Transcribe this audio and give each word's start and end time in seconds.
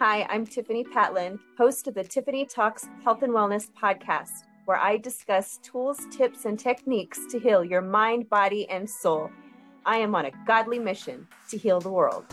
Hi, 0.00 0.28
I'm 0.30 0.46
Tiffani 0.46 0.86
Patlin, 0.86 1.40
host 1.56 1.88
of 1.88 1.94
the 1.94 2.04
Tiffani 2.04 2.48
Talks 2.48 2.88
Health 3.02 3.24
and 3.24 3.32
Wellness 3.32 3.68
podcast, 3.68 4.44
where 4.64 4.76
I 4.76 4.96
discuss 4.96 5.58
tools, 5.60 5.98
tips, 6.12 6.44
and 6.44 6.56
techniques 6.56 7.18
to 7.32 7.40
heal 7.40 7.64
your 7.64 7.80
mind, 7.80 8.30
body, 8.30 8.70
and 8.70 8.88
soul. 8.88 9.28
I 9.84 9.96
am 9.96 10.14
on 10.14 10.26
a 10.26 10.30
godly 10.46 10.78
mission 10.78 11.26
to 11.50 11.58
heal 11.58 11.80
the 11.80 11.90
world. 11.90 12.26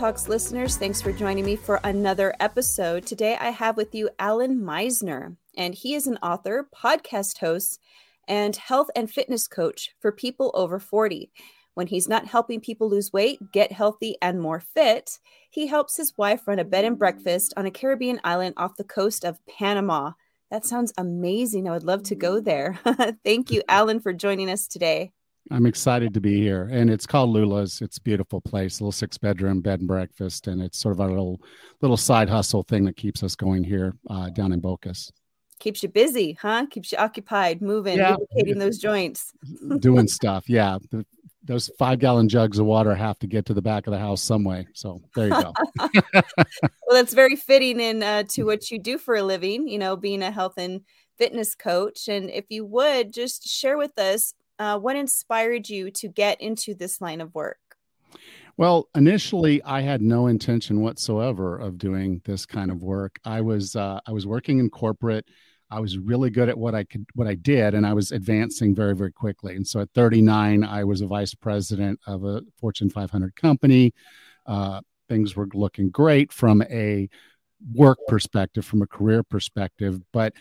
Talks 0.00 0.30
listeners. 0.30 0.78
Thanks 0.78 1.02
for 1.02 1.12
joining 1.12 1.44
me 1.44 1.56
for 1.56 1.78
another 1.84 2.34
episode. 2.40 3.04
Today 3.04 3.36
I 3.38 3.50
have 3.50 3.76
with 3.76 3.94
you 3.94 4.08
Allan 4.18 4.58
Misner, 4.58 5.36
and 5.58 5.74
he 5.74 5.92
is 5.92 6.06
an 6.06 6.16
author, 6.22 6.66
podcast 6.74 7.36
host, 7.36 7.78
and 8.26 8.56
health 8.56 8.88
and 8.96 9.10
fitness 9.10 9.46
coach 9.46 9.90
for 10.00 10.10
people 10.10 10.52
over 10.54 10.78
40. 10.78 11.30
When 11.74 11.86
he's 11.86 12.08
not 12.08 12.26
helping 12.26 12.62
people 12.62 12.88
lose 12.88 13.12
weight, 13.12 13.52
get 13.52 13.72
healthy, 13.72 14.16
and 14.22 14.40
more 14.40 14.60
fit, 14.60 15.18
he 15.50 15.66
helps 15.66 15.98
his 15.98 16.16
wife 16.16 16.48
run 16.48 16.58
a 16.58 16.64
bed 16.64 16.86
and 16.86 16.98
breakfast 16.98 17.52
on 17.58 17.66
a 17.66 17.70
Caribbean 17.70 18.22
island 18.24 18.54
off 18.56 18.78
the 18.78 18.84
coast 18.84 19.22
of 19.22 19.44
Panama. 19.46 20.12
That 20.50 20.64
sounds 20.64 20.94
amazing. 20.96 21.68
I 21.68 21.72
would 21.72 21.84
love 21.84 22.04
to 22.04 22.14
go 22.14 22.40
there. 22.40 22.78
Thank 23.22 23.50
you, 23.50 23.62
Alan, 23.68 24.00
for 24.00 24.14
joining 24.14 24.48
us 24.48 24.66
today. 24.66 25.12
I'm 25.50 25.66
excited 25.66 26.14
to 26.14 26.20
be 26.20 26.40
here, 26.40 26.68
and 26.70 26.88
it's 26.90 27.06
called 27.06 27.30
Lula's. 27.30 27.80
It's 27.80 27.98
a 27.98 28.02
beautiful 28.02 28.40
place, 28.40 28.78
a 28.78 28.84
little 28.84 28.92
six 28.92 29.18
bedroom 29.18 29.60
bed 29.60 29.80
and 29.80 29.88
breakfast, 29.88 30.46
and 30.46 30.62
it's 30.62 30.78
sort 30.78 30.92
of 30.92 31.00
a 31.00 31.06
little 31.06 31.40
little 31.80 31.96
side 31.96 32.28
hustle 32.28 32.62
thing 32.62 32.84
that 32.84 32.96
keeps 32.96 33.22
us 33.22 33.34
going 33.34 33.64
here 33.64 33.94
uh, 34.08 34.30
down 34.30 34.52
in 34.52 34.60
Bocas. 34.60 35.10
Keeps 35.58 35.82
you 35.82 35.88
busy, 35.88 36.38
huh? 36.40 36.66
Keeps 36.70 36.92
you 36.92 36.98
occupied, 36.98 37.60
moving, 37.60 37.98
yeah. 37.98 38.16
lubricating 38.16 38.58
those 38.58 38.78
joints, 38.78 39.32
doing 39.80 40.06
stuff. 40.06 40.48
Yeah, 40.48 40.78
the, 40.90 41.04
those 41.42 41.68
five 41.78 41.98
gallon 41.98 42.28
jugs 42.28 42.58
of 42.58 42.66
water 42.66 42.94
have 42.94 43.18
to 43.18 43.26
get 43.26 43.44
to 43.46 43.54
the 43.54 43.62
back 43.62 43.86
of 43.86 43.92
the 43.92 43.98
house 43.98 44.22
some 44.22 44.44
way. 44.44 44.68
So 44.72 45.00
there 45.16 45.28
you 45.28 45.42
go. 45.42 45.52
well, 46.14 46.22
that's 46.90 47.14
very 47.14 47.34
fitting 47.34 47.80
in 47.80 48.02
uh, 48.02 48.22
to 48.30 48.44
what 48.44 48.70
you 48.70 48.78
do 48.78 48.98
for 48.98 49.16
a 49.16 49.22
living. 49.22 49.66
You 49.66 49.78
know, 49.78 49.96
being 49.96 50.22
a 50.22 50.30
health 50.30 50.54
and 50.58 50.82
fitness 51.18 51.54
coach. 51.54 52.08
And 52.08 52.30
if 52.30 52.46
you 52.48 52.64
would 52.64 53.12
just 53.12 53.46
share 53.46 53.76
with 53.76 53.98
us 53.98 54.32
uh, 54.60 54.78
what 54.78 54.94
inspired 54.94 55.68
you 55.68 55.90
to 55.90 56.06
get 56.06 56.40
into 56.40 56.74
this 56.74 57.00
line 57.00 57.22
of 57.22 57.34
work? 57.34 57.58
Well, 58.58 58.88
initially, 58.94 59.62
I 59.62 59.80
had 59.80 60.02
no 60.02 60.26
intention 60.26 60.82
whatsoever 60.82 61.56
of 61.56 61.78
doing 61.78 62.20
this 62.26 62.44
kind 62.44 62.70
of 62.70 62.82
work. 62.82 63.18
I 63.24 63.40
was 63.40 63.74
uh, 63.74 64.00
I 64.06 64.12
was 64.12 64.26
working 64.26 64.58
in 64.58 64.68
corporate. 64.68 65.26
I 65.70 65.80
was 65.80 65.96
really 65.96 66.28
good 66.28 66.50
at 66.50 66.58
what 66.58 66.74
I 66.74 66.84
could 66.84 67.06
what 67.14 67.26
I 67.26 67.36
did, 67.36 67.74
and 67.74 67.86
I 67.86 67.94
was 67.94 68.12
advancing 68.12 68.74
very 68.74 68.94
very 68.94 69.12
quickly. 69.12 69.56
And 69.56 69.66
so, 69.66 69.80
at 69.80 69.88
39, 69.94 70.62
I 70.62 70.84
was 70.84 71.00
a 71.00 71.06
vice 71.06 71.34
president 71.34 71.98
of 72.06 72.24
a 72.24 72.42
Fortune 72.60 72.90
500 72.90 73.34
company. 73.34 73.94
Uh, 74.46 74.82
things 75.08 75.34
were 75.34 75.48
looking 75.54 75.88
great 75.88 76.32
from 76.32 76.62
a 76.62 77.08
work 77.72 77.98
perspective, 78.08 78.66
from 78.66 78.82
a 78.82 78.86
career 78.86 79.22
perspective, 79.22 80.00
but 80.12 80.34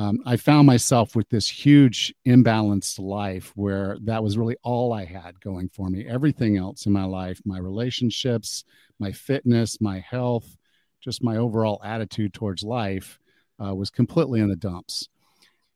um, 0.00 0.18
I 0.24 0.38
found 0.38 0.66
myself 0.66 1.14
with 1.14 1.28
this 1.28 1.46
huge 1.46 2.14
imbalanced 2.26 2.98
life 2.98 3.52
where 3.54 3.98
that 4.04 4.22
was 4.22 4.38
really 4.38 4.56
all 4.62 4.94
I 4.94 5.04
had 5.04 5.38
going 5.40 5.68
for 5.68 5.90
me. 5.90 6.06
Everything 6.08 6.56
else 6.56 6.86
in 6.86 6.92
my 6.92 7.04
life, 7.04 7.38
my 7.44 7.58
relationships, 7.58 8.64
my 8.98 9.12
fitness, 9.12 9.78
my 9.78 9.98
health, 9.98 10.56
just 11.02 11.22
my 11.22 11.36
overall 11.36 11.82
attitude 11.84 12.32
towards 12.32 12.62
life 12.62 13.18
uh, 13.62 13.74
was 13.74 13.90
completely 13.90 14.40
in 14.40 14.48
the 14.48 14.56
dumps. 14.56 15.10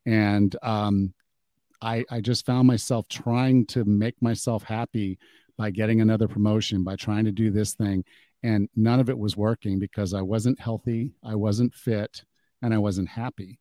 And 0.06 0.56
um, 0.62 1.12
I, 1.82 2.06
I 2.10 2.22
just 2.22 2.46
found 2.46 2.66
myself 2.66 3.06
trying 3.08 3.66
to 3.66 3.84
make 3.84 4.22
myself 4.22 4.62
happy 4.62 5.18
by 5.58 5.70
getting 5.70 6.00
another 6.00 6.28
promotion, 6.28 6.82
by 6.82 6.96
trying 6.96 7.26
to 7.26 7.32
do 7.32 7.50
this 7.50 7.74
thing. 7.74 8.04
And 8.42 8.70
none 8.74 9.00
of 9.00 9.10
it 9.10 9.18
was 9.18 9.36
working 9.36 9.78
because 9.78 10.14
I 10.14 10.22
wasn't 10.22 10.60
healthy, 10.60 11.12
I 11.22 11.34
wasn't 11.34 11.74
fit, 11.74 12.24
and 12.62 12.72
I 12.72 12.78
wasn't 12.78 13.10
happy 13.10 13.58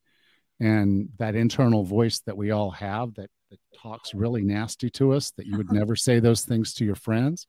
and 0.59 1.09
that 1.17 1.35
internal 1.35 1.83
voice 1.83 2.19
that 2.25 2.37
we 2.37 2.51
all 2.51 2.71
have 2.71 3.13
that, 3.15 3.29
that 3.49 3.59
talks 3.81 4.13
really 4.13 4.43
nasty 4.43 4.89
to 4.89 5.13
us 5.13 5.31
that 5.31 5.45
you 5.45 5.57
would 5.57 5.71
never 5.71 5.95
say 5.95 6.19
those 6.19 6.43
things 6.43 6.73
to 6.73 6.85
your 6.85 6.95
friends 6.95 7.47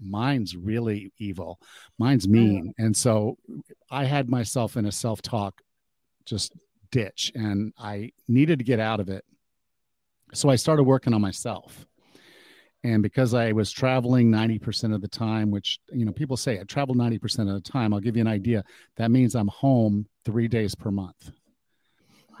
mine's 0.00 0.56
really 0.56 1.12
evil. 1.18 1.60
Mine's 1.98 2.26
oh, 2.26 2.30
mean. 2.30 2.74
and 2.78 2.96
so 2.96 3.36
i 3.90 4.04
had 4.04 4.28
myself 4.28 4.76
in 4.76 4.86
a 4.86 4.92
self-talk 4.92 5.60
just 6.24 6.52
ditch 6.90 7.32
and 7.34 7.72
i 7.78 8.10
needed 8.28 8.58
to 8.58 8.64
get 8.64 8.80
out 8.80 9.00
of 9.00 9.08
it. 9.08 9.24
So 10.32 10.48
i 10.48 10.56
started 10.56 10.84
working 10.84 11.14
on 11.14 11.20
myself. 11.20 11.86
And 12.82 13.02
because 13.02 13.34
i 13.34 13.52
was 13.52 13.70
traveling 13.70 14.30
90% 14.30 14.94
of 14.94 15.00
the 15.00 15.08
time 15.08 15.50
which 15.50 15.78
you 15.92 16.04
know 16.04 16.12
people 16.12 16.36
say 16.36 16.58
i 16.58 16.64
travel 16.64 16.94
90% 16.94 17.40
of 17.40 17.62
the 17.62 17.70
time 17.70 17.92
i'll 17.92 18.00
give 18.00 18.16
you 18.16 18.22
an 18.22 18.28
idea. 18.28 18.64
That 18.96 19.10
means 19.10 19.34
i'm 19.34 19.48
home 19.48 20.06
three 20.24 20.48
days 20.48 20.74
per 20.74 20.90
month 20.90 21.30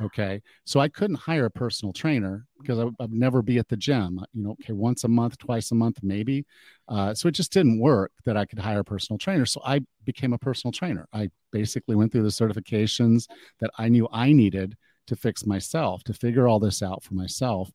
Okay. 0.02 0.40
So 0.64 0.80
I 0.80 0.88
couldn't 0.88 1.16
hire 1.16 1.44
a 1.44 1.50
personal 1.50 1.92
trainer 1.92 2.46
because 2.60 2.78
I, 2.78 2.84
would 2.84 3.12
never 3.12 3.42
be 3.42 3.58
at 3.58 3.68
the 3.68 3.76
gym, 3.76 4.18
you 4.32 4.42
know, 4.42 4.52
okay, 4.52 4.72
once 4.72 5.04
a 5.04 5.08
month, 5.08 5.36
twice 5.38 5.70
a 5.72 5.74
month, 5.74 5.98
maybe. 6.02 6.46
Uh, 6.88 7.12
so 7.12 7.28
it 7.28 7.32
just 7.32 7.52
didn't 7.52 7.78
work 7.78 8.12
that 8.24 8.36
I 8.36 8.46
could 8.46 8.58
hire 8.58 8.80
a 8.80 8.84
personal 8.84 9.18
trainer. 9.18 9.44
So 9.44 9.60
I 9.64 9.80
became 10.04 10.32
a 10.32 10.38
personal 10.38 10.72
trainer. 10.72 11.06
I 11.12 11.28
basically 11.52 11.96
went 11.96 12.12
through 12.12 12.22
the 12.22 12.28
certifications 12.28 13.28
that 13.60 13.70
I 13.76 13.88
knew 13.88 14.08
I 14.10 14.32
needed 14.32 14.76
to 15.08 15.16
fix 15.16 15.44
myself, 15.44 16.02
to 16.04 16.14
figure 16.14 16.48
all 16.48 16.60
this 16.60 16.82
out 16.82 17.02
for 17.02 17.14
myself. 17.14 17.70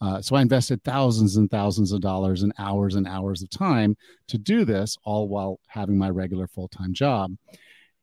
Uh, 0.00 0.20
so 0.20 0.36
I 0.36 0.42
invested 0.42 0.82
thousands 0.84 1.36
and 1.36 1.50
thousands 1.50 1.92
of 1.92 2.00
dollars 2.00 2.42
and 2.42 2.52
hours 2.58 2.94
and 2.94 3.06
hours 3.06 3.42
of 3.42 3.50
time 3.50 3.96
to 4.28 4.38
do 4.38 4.64
this, 4.64 4.96
all 5.04 5.28
while 5.28 5.58
having 5.66 5.98
my 5.98 6.10
regular 6.10 6.46
full 6.46 6.68
time 6.68 6.94
job. 6.94 7.32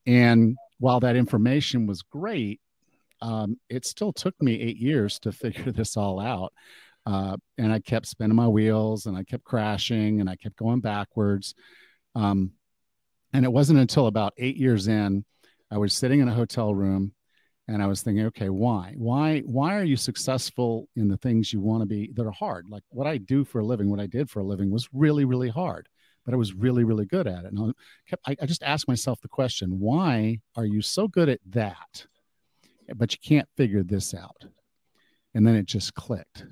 And 0.06 0.58
while 0.80 1.00
that 1.00 1.16
information 1.16 1.88
was 1.88 2.02
great, 2.02 2.60
um, 3.24 3.58
it 3.70 3.86
still 3.86 4.12
took 4.12 4.40
me 4.42 4.60
eight 4.60 4.78
years 4.78 5.18
to 5.20 5.32
figure 5.32 5.72
this 5.72 5.98
all 5.98 6.20
out. 6.20 6.54
Uh, 7.06 7.38
and 7.58 7.72
I 7.72 7.80
kept 7.80 8.06
spinning 8.06 8.36
my 8.36 8.48
wheels 8.48 9.08
and 9.08 9.18
I 9.18 9.24
kept 9.24 9.44
crashing 9.44 10.22
and 10.22 10.30
I 10.30 10.36
kept 10.36 10.56
going 10.56 10.80
backwards. 10.80 11.56
Um, 12.16 12.52
and 13.34 13.44
it 13.44 13.52
wasn't 13.52 13.80
until 13.80 14.08
about 14.08 14.34
eight 14.38 14.58
years 14.58 14.88
in, 14.88 15.26
I 15.72 15.78
was 15.78 15.94
sitting 15.94 16.20
in 16.20 16.28
a 16.28 16.34
hotel 16.34 16.74
room 16.74 17.14
and 17.68 17.82
I 17.82 17.88
was 17.88 18.02
thinking, 18.02 18.26
okay, 18.28 18.50
why? 18.50 18.94
Why 18.96 19.40
why 19.40 19.76
are 19.76 19.84
you 19.84 19.96
successful 19.96 20.88
in 20.96 21.08
the 21.08 21.18
things 21.18 21.52
you 21.52 21.62
want 21.62 21.82
to 21.82 21.86
be 21.86 22.12
that 22.14 22.26
are 22.26 22.32
hard? 22.32 22.68
Like 22.70 22.84
what 22.90 23.08
I 23.08 23.18
do 23.18 23.44
for 23.44 23.60
a 23.60 23.66
living, 23.66 23.90
what 23.90 24.02
I 24.02 24.08
did 24.08 24.30
for 24.30 24.40
a 24.40 24.46
living 24.46 24.70
was 24.70 24.88
really, 24.94 25.26
really 25.26 25.50
hard, 25.50 25.88
but 26.26 26.34
I 26.34 26.38
was 26.38 26.54
really, 26.54 26.84
really 26.84 27.06
good 27.06 27.26
at 27.26 27.46
it. 27.46 27.54
And 27.54 27.60
I, 27.60 27.72
kept, 28.10 28.22
I, 28.28 28.36
I 28.42 28.46
just 28.46 28.64
asked 28.64 28.88
myself 28.88 29.20
the 29.22 29.30
question, 29.30 29.80
why 29.80 30.40
are 30.56 30.66
you 30.66 30.82
so 30.82 31.08
good 31.08 31.30
at 31.30 31.40
that? 31.50 32.06
But 32.96 33.14
you 33.14 33.18
can't 33.24 33.48
figure 33.58 33.84
this 33.84 34.14
out. 34.14 34.46
And 35.34 35.46
then 35.46 35.56
it 35.56 35.66
just 35.66 35.94
clicked 35.94 36.46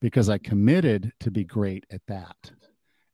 because 0.00 0.28
I 0.28 0.38
committed 0.38 1.12
to 1.20 1.30
be 1.30 1.44
great 1.44 1.86
at 1.90 2.02
that. 2.08 2.36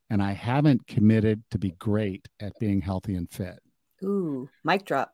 And 0.09 0.21
I 0.21 0.33
haven't 0.33 0.85
committed 0.87 1.43
to 1.51 1.57
be 1.57 1.71
great 1.71 2.27
at 2.39 2.53
being 2.59 2.81
healthy 2.81 3.15
and 3.15 3.29
fit. 3.31 3.59
Ooh, 4.03 4.49
mic 4.63 4.85
drop. 4.85 5.13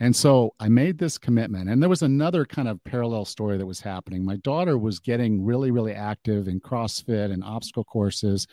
And 0.00 0.14
so 0.14 0.54
I 0.58 0.68
made 0.68 0.98
this 0.98 1.18
commitment. 1.18 1.70
And 1.70 1.80
there 1.80 1.88
was 1.88 2.02
another 2.02 2.44
kind 2.44 2.68
of 2.68 2.82
parallel 2.84 3.24
story 3.24 3.58
that 3.58 3.66
was 3.66 3.80
happening. 3.80 4.24
My 4.24 4.36
daughter 4.38 4.76
was 4.76 4.98
getting 4.98 5.44
really, 5.44 5.70
really 5.70 5.92
active 5.92 6.48
in 6.48 6.60
CrossFit 6.60 7.32
and 7.32 7.44
obstacle 7.44 7.84
courses 7.84 8.46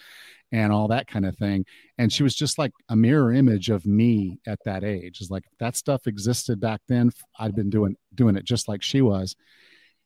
and 0.52 0.72
all 0.72 0.88
that 0.90 1.08
kind 1.08 1.26
of 1.26 1.36
thing. 1.38 1.66
And 1.98 2.12
she 2.12 2.24
was 2.24 2.36
just 2.36 2.58
like 2.58 2.72
a 2.90 2.96
mirror 2.96 3.34
image 3.34 3.70
of 3.70 3.86
me 3.86 4.40
at 4.46 4.60
that 4.66 4.84
age. 4.84 5.20
It's 5.22 5.32
like 5.32 5.46
that 5.60 5.76
stuff 5.76 6.08
existed 6.08 6.60
back 6.60 6.82
then. 6.88 7.12
I'd 7.40 7.56
been 7.56 7.70
doing 7.70 7.96
doing 8.14 8.36
it 8.36 8.46
just 8.46 8.68
like 8.68 8.84
she 8.84 9.02
was. 9.02 9.36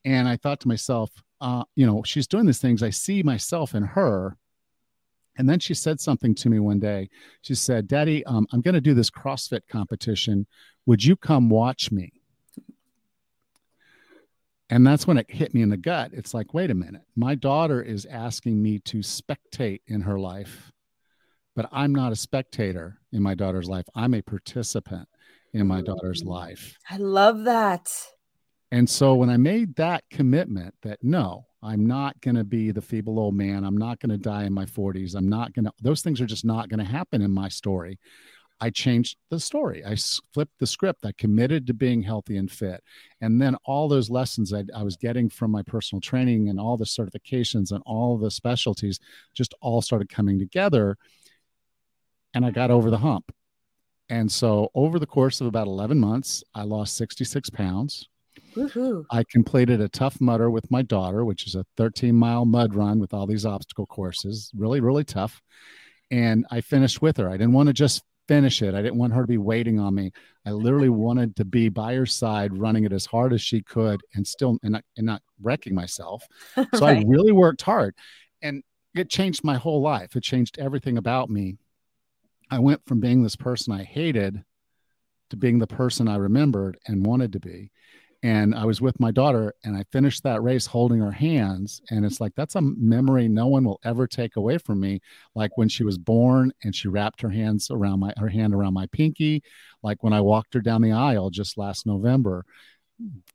And 0.05 0.27
I 0.27 0.37
thought 0.37 0.59
to 0.61 0.67
myself, 0.67 1.11
uh, 1.41 1.63
you 1.75 1.85
know, 1.85 2.03
she's 2.03 2.27
doing 2.27 2.45
these 2.45 2.59
things. 2.59 2.83
I 2.83 2.91
see 2.91 3.23
myself 3.23 3.73
in 3.75 3.83
her. 3.83 4.37
And 5.37 5.49
then 5.49 5.59
she 5.59 5.73
said 5.73 5.99
something 5.99 6.33
to 6.35 6.49
me 6.49 6.59
one 6.59 6.79
day. 6.79 7.09
She 7.41 7.55
said, 7.55 7.87
Daddy, 7.87 8.23
um, 8.25 8.47
I'm 8.53 8.61
going 8.61 8.75
to 8.75 8.81
do 8.81 8.93
this 8.93 9.09
CrossFit 9.09 9.61
competition. 9.69 10.47
Would 10.85 11.03
you 11.03 11.15
come 11.15 11.49
watch 11.49 11.91
me? 11.91 12.11
And 14.69 14.85
that's 14.85 15.05
when 15.05 15.17
it 15.17 15.29
hit 15.29 15.53
me 15.53 15.61
in 15.61 15.69
the 15.69 15.77
gut. 15.77 16.11
It's 16.13 16.33
like, 16.33 16.53
wait 16.53 16.71
a 16.71 16.75
minute. 16.75 17.03
My 17.15 17.35
daughter 17.35 17.81
is 17.81 18.05
asking 18.05 18.61
me 18.61 18.79
to 18.79 18.97
spectate 18.97 19.81
in 19.87 20.01
her 20.01 20.19
life, 20.19 20.71
but 21.55 21.69
I'm 21.71 21.93
not 21.93 22.11
a 22.11 22.15
spectator 22.15 22.99
in 23.11 23.21
my 23.21 23.35
daughter's 23.35 23.69
life. 23.69 23.85
I'm 23.93 24.13
a 24.15 24.21
participant 24.21 25.07
in 25.53 25.67
my 25.67 25.81
daughter's 25.81 26.23
mm. 26.23 26.29
life. 26.29 26.77
I 26.89 26.97
love 26.97 27.43
that. 27.43 27.91
And 28.71 28.89
so 28.89 29.13
when 29.13 29.29
I 29.29 29.37
made 29.37 29.75
that 29.75 30.03
commitment 30.09 30.73
that 30.81 30.99
no, 31.03 31.45
I'm 31.61 31.85
not 31.85 32.19
going 32.21 32.35
to 32.35 32.43
be 32.43 32.71
the 32.71 32.81
feeble 32.81 33.19
old 33.19 33.35
man. 33.35 33.63
I'm 33.63 33.77
not 33.77 33.99
going 33.99 34.09
to 34.09 34.17
die 34.17 34.43
in 34.43 34.53
my 34.53 34.65
40s. 34.65 35.15
I'm 35.15 35.29
not 35.29 35.53
going 35.53 35.65
to, 35.65 35.71
those 35.81 36.01
things 36.01 36.19
are 36.19 36.25
just 36.25 36.45
not 36.45 36.69
going 36.69 36.79
to 36.79 36.91
happen 36.91 37.21
in 37.21 37.31
my 37.31 37.49
story. 37.49 37.99
I 38.61 38.69
changed 38.69 39.17
the 39.29 39.39
story. 39.39 39.83
I 39.85 39.95
flipped 40.33 40.59
the 40.59 40.67
script. 40.67 41.05
I 41.05 41.11
committed 41.17 41.67
to 41.67 41.73
being 41.73 42.01
healthy 42.01 42.37
and 42.37 42.49
fit. 42.49 42.81
And 43.19 43.41
then 43.41 43.57
all 43.65 43.87
those 43.87 44.09
lessons 44.09 44.53
I, 44.53 44.63
I, 44.73 44.83
was 44.83 44.95
getting 44.95 45.29
from 45.29 45.51
my 45.51 45.61
personal 45.61 45.99
training 45.99 46.47
and 46.47 46.59
all 46.59 46.77
the 46.77 46.85
certifications 46.85 47.71
and 47.71 47.83
all 47.85 48.17
the 48.17 48.31
specialties 48.31 48.99
just 49.33 49.53
all 49.61 49.81
started 49.81 50.09
coming 50.09 50.39
together. 50.39 50.97
And 52.33 52.45
I 52.45 52.51
got 52.51 52.71
over 52.71 52.89
the 52.89 52.97
hump. 52.97 53.31
And 54.09 54.31
so 54.31 54.69
over 54.73 54.99
the 54.99 55.07
course 55.07 55.41
of 55.41 55.47
about 55.47 55.67
11 55.67 55.99
months, 55.99 56.43
I 56.53 56.63
lost 56.63 56.95
66 56.95 57.49
pounds. 57.49 58.07
Woo-hoo. 58.55 59.05
I 59.11 59.23
completed 59.29 59.81
a 59.81 59.89
Tough 59.89 60.21
Mudder 60.21 60.49
with 60.49 60.71
my 60.71 60.81
daughter, 60.81 61.25
which 61.25 61.45
is 61.45 61.55
a 61.55 61.65
13 61.75 62.15
mile 62.15 62.45
mud 62.45 62.73
run 62.73 62.99
with 62.99 63.13
all 63.13 63.27
these 63.27 63.45
obstacle 63.45 63.85
courses. 63.85 64.51
Really, 64.55 64.79
really 64.79 65.03
tough. 65.03 65.41
And 66.11 66.45
I 66.51 66.61
finished 66.61 67.01
with 67.01 67.17
her. 67.17 67.27
I 67.27 67.33
didn't 67.33 67.53
want 67.53 67.67
to 67.67 67.73
just 67.73 68.03
finish 68.27 68.61
it. 68.61 68.73
I 68.73 68.81
didn't 68.81 68.97
want 68.97 69.13
her 69.13 69.21
to 69.21 69.27
be 69.27 69.37
waiting 69.37 69.79
on 69.79 69.95
me. 69.95 70.11
I 70.45 70.51
literally 70.51 70.89
wanted 70.89 71.35
to 71.37 71.45
be 71.45 71.69
by 71.69 71.95
her 71.95 72.05
side, 72.05 72.57
running 72.57 72.83
it 72.83 72.93
as 72.93 73.05
hard 73.05 73.33
as 73.33 73.41
she 73.41 73.61
could, 73.61 74.01
and 74.13 74.25
still 74.25 74.57
and 74.63 74.73
not, 74.73 74.83
and 74.97 75.05
not 75.05 75.21
wrecking 75.41 75.75
myself. 75.75 76.23
So 76.75 76.85
right. 76.85 76.97
I 76.97 77.03
really 77.07 77.31
worked 77.31 77.61
hard, 77.61 77.95
and 78.41 78.63
it 78.95 79.09
changed 79.09 79.43
my 79.43 79.55
whole 79.55 79.81
life. 79.81 80.15
It 80.15 80.23
changed 80.23 80.57
everything 80.59 80.97
about 80.97 81.29
me. 81.29 81.57
I 82.49 82.59
went 82.59 82.85
from 82.85 82.99
being 82.99 83.23
this 83.23 83.35
person 83.35 83.73
I 83.73 83.83
hated 83.83 84.43
to 85.29 85.37
being 85.37 85.59
the 85.59 85.67
person 85.67 86.07
I 86.07 86.17
remembered 86.17 86.77
and 86.87 87.05
wanted 87.05 87.33
to 87.33 87.39
be 87.39 87.71
and 88.25 88.55
I 88.55 88.65
was 88.65 88.81
with 88.81 88.99
my 88.99 89.11
daughter 89.11 89.53
and 89.63 89.77
I 89.77 89.83
finished 89.91 90.23
that 90.23 90.41
race 90.41 90.65
holding 90.65 90.99
her 90.99 91.11
hands. 91.11 91.79
And 91.91 92.03
it's 92.03 92.19
like, 92.19 92.33
that's 92.35 92.55
a 92.55 92.61
memory 92.61 93.27
no 93.27 93.45
one 93.45 93.63
will 93.65 93.79
ever 93.85 94.07
take 94.07 94.35
away 94.35 94.57
from 94.57 94.79
me. 94.79 94.99
Like 95.35 95.57
when 95.59 95.69
she 95.69 95.83
was 95.83 95.99
born 95.99 96.51
and 96.63 96.75
she 96.75 96.87
wrapped 96.87 97.21
her 97.21 97.29
hands 97.29 97.69
around 97.69 97.99
my, 97.99 98.13
her 98.17 98.27
hand 98.27 98.55
around 98.55 98.73
my 98.73 98.87
pinky. 98.87 99.43
Like 99.83 100.01
when 100.01 100.11
I 100.11 100.21
walked 100.21 100.55
her 100.55 100.59
down 100.59 100.81
the 100.81 100.91
aisle 100.91 101.29
just 101.29 101.55
last 101.55 101.85
November, 101.85 102.43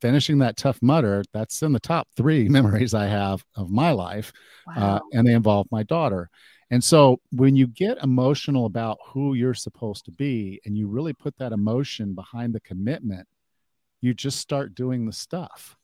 finishing 0.01 0.39
that 0.39 0.57
Tough 0.57 0.83
Mudder, 0.83 1.23
that's 1.33 1.63
in 1.63 1.71
the 1.71 1.79
top 1.79 2.09
three 2.17 2.49
memories 2.49 2.93
I 2.93 3.07
have 3.07 3.45
of 3.55 3.71
my 3.71 3.93
life. 3.93 4.33
Uh, 4.67 4.73
wow. 4.77 4.97
Uh, 4.97 5.01
and 5.13 5.25
they 5.25 5.35
involve 5.35 5.69
my 5.71 5.85
daughter. 5.85 6.29
And 6.73 6.83
so 6.83 7.21
when 7.31 7.55
you 7.55 7.69
get 7.69 8.03
emotional 8.03 8.67
about 8.67 8.99
who 9.07 9.35
you're 9.35 9.55
supposed 9.55 10.05
to 10.07 10.11
be 10.11 10.61
and 10.65 10.77
you 10.77 10.89
really 10.89 11.13
put 11.13 11.37
that 11.37 11.53
emotion 11.53 12.13
behind 12.13 12.53
the 12.53 12.61
commitment, 12.61 13.29
you 14.01 14.15
just 14.15 14.39
start 14.39 14.75
doing 14.75 15.07
the 15.07 15.13
stuff. 15.13 15.77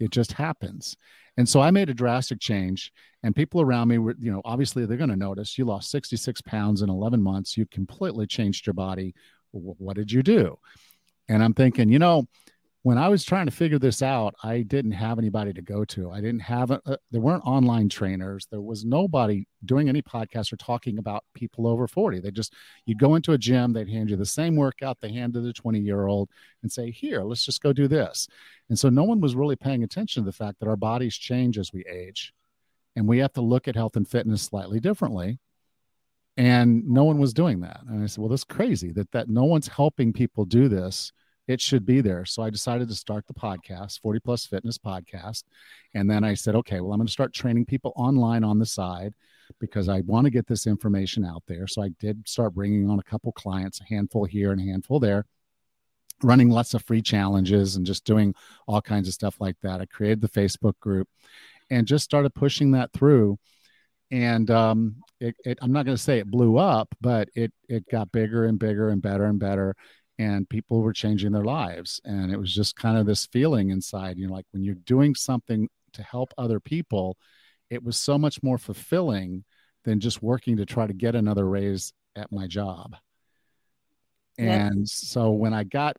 It 0.00 0.10
just 0.10 0.32
happens. 0.32 0.96
And 1.36 1.48
so 1.48 1.60
i 1.60 1.70
made 1.70 1.88
a 1.88 1.94
drastic 1.94 2.40
change 2.40 2.92
and 3.22 3.34
people 3.34 3.60
around 3.60 3.88
me 3.88 3.98
were 3.98 4.16
you 4.18 4.30
know 4.30 4.42
obviously 4.44 4.86
they're 4.86 4.96
going 4.96 5.10
to 5.10 5.16
notice 5.16 5.56
you 5.56 5.64
lost 5.64 5.90
66 5.90 6.40
pounds 6.42 6.82
in 6.82 6.90
11 6.90 7.22
months. 7.22 7.56
You 7.56 7.66
completely 7.66 8.26
changed 8.26 8.66
your 8.66 8.74
body. 8.74 9.14
What 9.52 9.96
did 9.96 10.10
you 10.12 10.22
do? 10.22 10.58
And 11.28 11.42
i'm 11.42 11.54
thinking 11.54 11.90
you 11.90 11.98
know 11.98 12.26
when 12.82 12.96
I 12.96 13.08
was 13.08 13.24
trying 13.24 13.46
to 13.46 13.52
figure 13.52 13.78
this 13.78 14.02
out, 14.02 14.34
I 14.42 14.62
didn't 14.62 14.92
have 14.92 15.18
anybody 15.18 15.52
to 15.52 15.62
go 15.62 15.84
to. 15.86 16.10
I 16.10 16.20
didn't 16.20 16.40
have 16.40 16.70
a, 16.70 16.80
there 17.10 17.20
weren't 17.20 17.44
online 17.44 17.88
trainers. 17.88 18.46
There 18.50 18.60
was 18.60 18.84
nobody 18.84 19.46
doing 19.64 19.88
any 19.88 20.00
podcasts 20.00 20.52
or 20.52 20.56
talking 20.56 20.98
about 20.98 21.24
people 21.34 21.66
over 21.66 21.88
40. 21.88 22.20
They 22.20 22.30
just, 22.30 22.54
you'd 22.86 23.00
go 23.00 23.16
into 23.16 23.32
a 23.32 23.38
gym, 23.38 23.72
they'd 23.72 23.88
hand 23.88 24.10
you 24.10 24.16
the 24.16 24.24
same 24.24 24.54
workout 24.54 25.00
they 25.00 25.12
handed 25.12 25.42
the 25.42 25.52
20 25.52 25.80
year 25.80 26.06
old 26.06 26.30
and 26.62 26.70
say, 26.70 26.90
here, 26.90 27.22
let's 27.22 27.44
just 27.44 27.62
go 27.62 27.72
do 27.72 27.88
this. 27.88 28.28
And 28.68 28.78
so 28.78 28.88
no 28.88 29.04
one 29.04 29.20
was 29.20 29.34
really 29.34 29.56
paying 29.56 29.82
attention 29.82 30.22
to 30.22 30.26
the 30.26 30.32
fact 30.32 30.60
that 30.60 30.68
our 30.68 30.76
bodies 30.76 31.16
change 31.16 31.58
as 31.58 31.72
we 31.72 31.84
age 31.90 32.32
and 32.94 33.06
we 33.06 33.18
have 33.18 33.32
to 33.32 33.40
look 33.40 33.68
at 33.68 33.76
health 33.76 33.96
and 33.96 34.08
fitness 34.08 34.42
slightly 34.42 34.80
differently 34.80 35.38
and 36.36 36.86
no 36.88 37.04
one 37.04 37.18
was 37.18 37.32
doing 37.32 37.60
that 37.60 37.80
and 37.88 38.02
i 38.02 38.06
said 38.06 38.20
well 38.20 38.28
that's 38.28 38.44
crazy 38.44 38.90
that 38.92 39.10
that 39.12 39.28
no 39.28 39.44
one's 39.44 39.68
helping 39.68 40.12
people 40.12 40.44
do 40.44 40.68
this 40.68 41.12
it 41.48 41.62
should 41.62 41.86
be 41.86 42.02
there. 42.02 42.26
So 42.26 42.42
I 42.42 42.50
decided 42.50 42.88
to 42.88 42.94
start 42.94 43.26
the 43.26 43.32
podcast, 43.32 44.00
40 44.02 44.20
Plus 44.20 44.46
Fitness 44.46 44.76
Podcast. 44.76 45.44
And 45.94 46.08
then 46.08 46.22
I 46.22 46.34
said, 46.34 46.54
okay, 46.54 46.80
well, 46.80 46.92
I'm 46.92 46.98
going 46.98 47.06
to 47.06 47.12
start 47.12 47.32
training 47.32 47.64
people 47.64 47.94
online 47.96 48.44
on 48.44 48.58
the 48.58 48.66
side 48.66 49.14
because 49.58 49.88
I 49.88 50.02
want 50.02 50.26
to 50.26 50.30
get 50.30 50.46
this 50.46 50.66
information 50.66 51.24
out 51.24 51.42
there. 51.48 51.66
So 51.66 51.82
I 51.82 51.88
did 51.98 52.28
start 52.28 52.54
bringing 52.54 52.90
on 52.90 52.98
a 52.98 53.02
couple 53.02 53.32
clients, 53.32 53.80
a 53.80 53.84
handful 53.84 54.26
here 54.26 54.52
and 54.52 54.60
a 54.60 54.64
handful 54.64 55.00
there, 55.00 55.24
running 56.22 56.50
lots 56.50 56.74
of 56.74 56.84
free 56.84 57.00
challenges 57.00 57.76
and 57.76 57.86
just 57.86 58.04
doing 58.04 58.34
all 58.66 58.82
kinds 58.82 59.08
of 59.08 59.14
stuff 59.14 59.40
like 59.40 59.56
that. 59.62 59.80
I 59.80 59.86
created 59.86 60.20
the 60.20 60.28
Facebook 60.28 60.78
group 60.80 61.08
and 61.70 61.86
just 61.86 62.04
started 62.04 62.34
pushing 62.34 62.72
that 62.72 62.92
through. 62.92 63.38
And 64.10 64.50
um, 64.50 64.96
it, 65.18 65.34
it, 65.46 65.58
I'm 65.62 65.72
not 65.72 65.86
going 65.86 65.96
to 65.96 66.02
say 66.02 66.18
it 66.18 66.30
blew 66.30 66.58
up, 66.58 66.94
but 67.00 67.28
it 67.34 67.52
it 67.68 67.84
got 67.90 68.10
bigger 68.10 68.46
and 68.46 68.58
bigger 68.58 68.88
and 68.88 69.02
better 69.02 69.24
and 69.24 69.38
better 69.38 69.76
and 70.18 70.48
people 70.48 70.80
were 70.80 70.92
changing 70.92 71.32
their 71.32 71.44
lives 71.44 72.00
and 72.04 72.32
it 72.32 72.38
was 72.38 72.52
just 72.52 72.76
kind 72.76 72.98
of 72.98 73.06
this 73.06 73.26
feeling 73.26 73.70
inside 73.70 74.18
you 74.18 74.26
know 74.26 74.32
like 74.32 74.46
when 74.50 74.64
you're 74.64 74.74
doing 74.74 75.14
something 75.14 75.68
to 75.92 76.02
help 76.02 76.32
other 76.36 76.60
people 76.60 77.16
it 77.70 77.82
was 77.82 77.96
so 77.96 78.18
much 78.18 78.42
more 78.42 78.58
fulfilling 78.58 79.44
than 79.84 80.00
just 80.00 80.22
working 80.22 80.56
to 80.56 80.66
try 80.66 80.86
to 80.86 80.92
get 80.92 81.14
another 81.14 81.48
raise 81.48 81.92
at 82.16 82.32
my 82.32 82.46
job. 82.46 82.96
And 84.38 84.80
yes. 84.80 84.92
so 84.92 85.30
when 85.30 85.52
i 85.52 85.64
got 85.64 85.96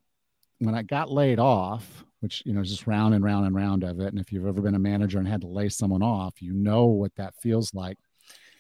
when 0.60 0.74
i 0.74 0.82
got 0.82 1.12
laid 1.12 1.40
off 1.40 2.06
which 2.22 2.42
you 2.46 2.54
know 2.54 2.62
is 2.62 2.70
just 2.70 2.88
round 2.88 3.14
and 3.14 3.24
round 3.24 3.46
and 3.46 3.56
round 3.56 3.84
of 3.84 4.00
it 4.00 4.08
and 4.08 4.20
if 4.20 4.32
you've 4.32 4.48
ever 4.48 4.62
been 4.62 4.76
a 4.76 4.80
manager 4.80 5.20
and 5.20 5.28
had 5.28 5.42
to 5.42 5.48
lay 5.48 5.68
someone 5.68 6.02
off 6.02 6.42
you 6.42 6.54
know 6.54 6.86
what 6.86 7.14
that 7.16 7.34
feels 7.42 7.74
like. 7.74 7.98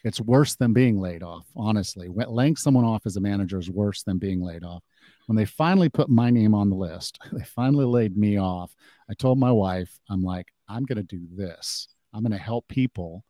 It's 0.03 0.21
worse 0.21 0.55
than 0.55 0.73
being 0.73 0.99
laid 0.99 1.23
off 1.23 1.45
honestly. 1.55 2.09
Laying 2.09 2.57
someone 2.57 2.85
off 2.85 3.05
as 3.05 3.15
a 3.15 3.21
manager 3.21 3.57
is 3.57 3.69
worse 3.69 4.03
than 4.03 4.17
being 4.17 4.41
laid 4.41 4.63
off 4.63 4.83
when 5.29 5.35
they 5.35 5.45
finally 5.45 5.89
put 5.89 6.09
my 6.09 6.31
name 6.31 6.55
on 6.55 6.71
the 6.71 6.75
list, 6.75 7.19
they 7.31 7.43
finally 7.43 7.85
laid 7.85 8.17
me 8.17 8.39
off. 8.39 8.75
I 9.11 9.13
told 9.13 9.37
my 9.37 9.51
wife, 9.51 9.99
I'm 10.09 10.23
like, 10.23 10.47
I'm 10.67 10.85
going 10.85 10.97
to 10.97 11.03
do 11.03 11.21
this. 11.31 11.87
I'm 12.11 12.23
going 12.23 12.31
to 12.31 12.43
help 12.43 12.67
people 12.67 13.23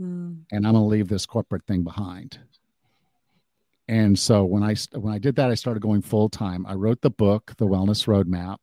mm. 0.00 0.38
and 0.52 0.64
I'm 0.64 0.74
going 0.74 0.84
to 0.84 0.88
leave 0.88 1.08
this 1.08 1.26
corporate 1.26 1.66
thing 1.66 1.82
behind. 1.82 2.38
And 3.88 4.16
so 4.16 4.44
when 4.44 4.62
I 4.62 4.76
when 4.92 5.12
I 5.12 5.18
did 5.18 5.34
that, 5.36 5.50
I 5.50 5.54
started 5.54 5.80
going 5.80 6.02
full 6.02 6.28
time. 6.28 6.64
I 6.68 6.74
wrote 6.74 7.00
the 7.00 7.10
book, 7.10 7.52
The 7.56 7.66
Wellness 7.66 8.06
Roadmap, 8.06 8.58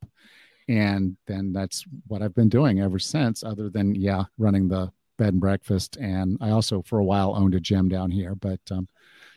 and 0.70 1.18
then 1.28 1.52
that's 1.52 1.84
what 2.08 2.22
I've 2.22 2.36
been 2.36 2.48
doing 2.48 2.80
ever 2.80 3.00
since. 3.00 3.44
Other 3.44 3.70
than 3.70 3.96
yeah, 3.96 4.26
running 4.38 4.70
the 4.70 4.94
bed 5.18 5.34
and 5.34 5.42
breakfast, 5.42 5.98
and 5.98 6.38
I 6.40 6.52
also 6.52 6.84
for 6.84 7.00
a 7.00 7.04
while 7.04 7.36
owned 7.36 7.56
a 7.56 7.60
gym 7.60 7.90
down 7.90 8.12
here. 8.12 8.34
But 8.36 8.62
um, 8.72 8.88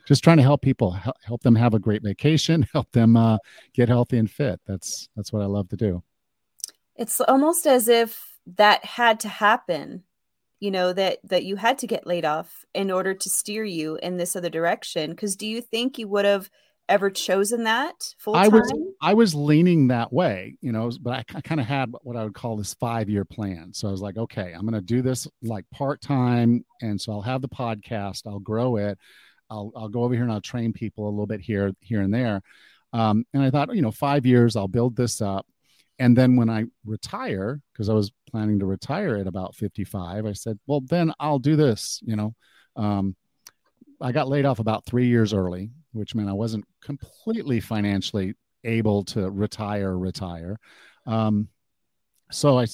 just 0.09 0.25
trying 0.25 0.39
to 0.39 0.43
help 0.43 0.63
people 0.63 0.99
help 1.23 1.43
them 1.43 1.55
have 1.55 1.75
a 1.75 1.79
great 1.79 2.03
vacation 2.03 2.67
help 2.73 2.91
them 2.93 3.17
uh, 3.17 3.39
get 3.75 3.89
healthy 3.89 4.19
and 4.19 4.31
fit 4.31 4.61
that's 4.67 5.09
that's 5.15 5.33
what 5.33 5.43
i 5.43 5.47
love 5.47 5.69
to 5.69 5.77
do 5.77 6.03
it's 6.97 7.21
almost 7.21 7.67
as 7.67 7.89
if 7.89 8.39
that 8.57 8.85
had 8.85 9.21
to 9.21 9.29
happen 9.29 10.03
you 10.61 10.71
know 10.71 10.93
that 10.93 11.19
that 11.25 11.45
you 11.45 11.57
had 11.57 11.79
to 11.79 11.87
get 11.87 12.07
laid 12.07 12.25
off 12.25 12.65
in 12.75 12.91
order 12.91 13.15
to 13.15 13.31
steer 13.31 13.65
you 13.65 13.97
in 14.03 14.17
this 14.17 14.35
other 14.35 14.51
direction 14.51 15.11
because 15.11 15.37
do 15.37 15.47
you 15.47 15.61
think 15.61 15.99
you 15.99 16.09
would 16.09 16.25
have 16.25 16.51
ever 16.89 17.11
chosen 17.11 17.65
that 17.65 18.15
full 18.19 18.35
time? 18.35 18.45
I 18.45 18.49
was 18.49 18.73
I 19.01 19.15
was 19.15 19.35
leaning 19.35 19.89
that 19.89 20.13
way, 20.13 20.57
you 20.61 20.73
know, 20.73 20.91
but 21.01 21.13
I, 21.13 21.25
I 21.37 21.41
kind 21.41 21.61
of 21.61 21.67
had 21.67 21.93
what 22.03 22.17
I 22.17 22.25
would 22.25 22.35
call 22.35 22.57
this 22.57 22.75
five 22.75 23.09
year 23.09 23.25
plan. 23.25 23.73
So 23.73 23.89
I 23.89 23.91
was 23.91 24.01
like, 24.01 24.17
okay, 24.17 24.53
I'm 24.55 24.63
going 24.63 24.73
to 24.75 24.81
do 24.81 25.03
this 25.03 25.29
like 25.43 25.65
part 25.71 26.01
time, 26.01 26.65
and 26.81 27.01
so 27.01 27.13
I'll 27.13 27.23
have 27.23 27.43
the 27.43 27.49
podcast, 27.49 28.23
I'll 28.27 28.39
grow 28.39 28.77
it, 28.77 28.99
I'll 29.51 29.73
I'll 29.77 29.89
go 29.89 30.03
over 30.05 30.15
here 30.15 30.23
and 30.23 30.33
I'll 30.33 30.41
train 30.41 30.73
people 30.73 31.09
a 31.09 31.11
little 31.11 31.27
bit 31.27 31.41
here 31.41 31.73
here 31.81 32.01
and 32.01 32.13
there. 32.13 32.43
Um, 32.93 33.25
and 33.35 33.43
I 33.43 33.51
thought, 33.51 33.75
you 33.75 33.83
know, 33.83 33.91
five 33.91 34.25
years 34.25 34.57
I'll 34.57 34.69
build 34.69 34.97
this 34.97 35.21
up, 35.21 35.47
and 35.99 36.17
then 36.17 36.37
when 36.37 36.49
I 36.49 36.65
retire, 36.85 37.61
because 37.73 37.89
I 37.89 37.93
was 37.93 38.13
planning 38.31 38.59
to 38.61 38.67
retire 38.67 39.17
at 39.17 39.27
about 39.27 39.55
55, 39.55 40.27
I 40.27 40.33
said, 40.33 40.59
well, 40.67 40.81
then 40.81 41.13
I'll 41.19 41.39
do 41.41 41.57
this. 41.57 42.01
You 42.05 42.17
know, 42.17 42.35
um, 42.77 43.17
I 44.01 44.13
got 44.13 44.29
laid 44.29 44.47
off 44.47 44.61
about 44.61 44.87
three 44.87 45.09
years 45.09 45.35
early, 45.35 45.71
which 45.93 46.15
meant 46.15 46.29
I 46.29 46.35
wasn't 46.35 46.65
completely 46.81 47.61
financially 47.61 48.35
able 48.65 49.05
to 49.07 49.31
retire. 49.31 49.97
Retire. 49.99 50.59
Um, 51.07 51.49
so 52.31 52.59
I 52.59 52.67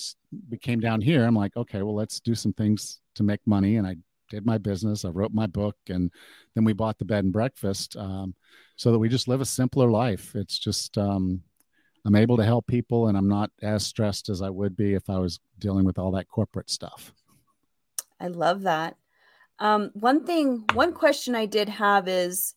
we 0.50 0.58
came 0.58 0.80
down 0.80 1.00
here. 1.00 1.24
I'm 1.24 1.36
like, 1.36 1.56
okay, 1.56 1.82
well, 1.82 1.94
let's 1.94 2.20
do 2.20 2.34
some 2.34 2.52
things 2.52 3.00
to 3.14 3.22
make 3.22 3.40
money, 3.46 3.76
and 3.76 3.86
I 3.86 3.96
did 4.28 4.46
my 4.46 4.58
business. 4.58 5.04
I 5.04 5.08
wrote 5.08 5.32
my 5.32 5.46
book, 5.46 5.76
and 5.88 6.10
then 6.54 6.64
we 6.64 6.72
bought 6.72 6.98
the 6.98 7.04
bed 7.04 7.24
and 7.24 7.32
breakfast 7.32 7.96
um, 7.96 8.34
so 8.76 8.92
that 8.92 8.98
we 8.98 9.08
just 9.08 9.28
live 9.28 9.40
a 9.40 9.46
simpler 9.46 9.90
life. 9.90 10.34
It's 10.34 10.58
just 10.58 10.96
um, 10.98 11.42
I'm 12.04 12.16
able 12.16 12.36
to 12.36 12.44
help 12.44 12.66
people, 12.66 13.08
and 13.08 13.16
I'm 13.16 13.28
not 13.28 13.50
as 13.62 13.86
stressed 13.86 14.28
as 14.28 14.42
I 14.42 14.50
would 14.50 14.76
be 14.76 14.94
if 14.94 15.08
I 15.08 15.18
was 15.18 15.40
dealing 15.58 15.84
with 15.84 15.98
all 15.98 16.10
that 16.12 16.28
corporate 16.28 16.70
stuff. 16.70 17.12
I 18.20 18.28
love 18.28 18.62
that. 18.62 18.96
Um, 19.58 19.90
one 19.94 20.24
thing, 20.24 20.64
one 20.72 20.92
question 20.92 21.34
I 21.34 21.46
did 21.46 21.68
have 21.68 22.08
is 22.08 22.54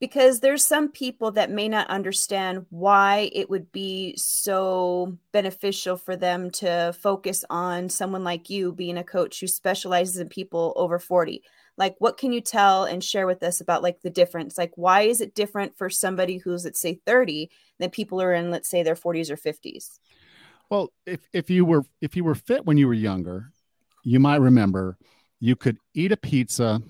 because 0.00 0.40
there's 0.40 0.64
some 0.64 0.88
people 0.88 1.32
that 1.32 1.50
may 1.50 1.68
not 1.68 1.88
understand 1.88 2.66
why 2.70 3.30
it 3.32 3.50
would 3.50 3.72
be 3.72 4.14
so 4.16 5.16
beneficial 5.32 5.96
for 5.96 6.16
them 6.16 6.50
to 6.50 6.94
focus 7.00 7.44
on 7.50 7.88
someone 7.88 8.24
like 8.24 8.48
you 8.48 8.72
being 8.72 8.98
a 8.98 9.04
coach 9.04 9.40
who 9.40 9.46
specializes 9.46 10.18
in 10.18 10.28
people 10.28 10.72
over 10.76 10.98
40 10.98 11.42
like 11.78 11.94
what 12.00 12.18
can 12.18 12.32
you 12.32 12.40
tell 12.40 12.84
and 12.84 13.02
share 13.02 13.26
with 13.26 13.42
us 13.42 13.60
about 13.60 13.84
like 13.84 14.02
the 14.02 14.10
difference? 14.10 14.58
Like 14.58 14.72
why 14.74 15.02
is 15.02 15.20
it 15.20 15.34
different 15.34 15.78
for 15.78 15.88
somebody 15.88 16.36
who's 16.36 16.64
let's 16.64 16.80
say 16.80 17.00
30 17.06 17.50
than 17.78 17.90
people 17.90 18.20
are 18.20 18.34
in 18.34 18.50
let's 18.50 18.68
say 18.68 18.82
their 18.82 18.96
40s 18.96 19.30
or 19.30 19.36
50s 19.36 19.98
well 20.68 20.92
if, 21.06 21.20
if 21.32 21.48
you 21.48 21.64
were 21.64 21.84
if 22.00 22.16
you 22.16 22.24
were 22.24 22.34
fit 22.34 22.66
when 22.66 22.76
you 22.76 22.88
were 22.88 22.94
younger 22.94 23.52
you 24.02 24.18
might 24.18 24.40
remember 24.40 24.98
you 25.40 25.54
could 25.54 25.78
eat 25.94 26.10
a 26.10 26.16
pizza 26.16 26.82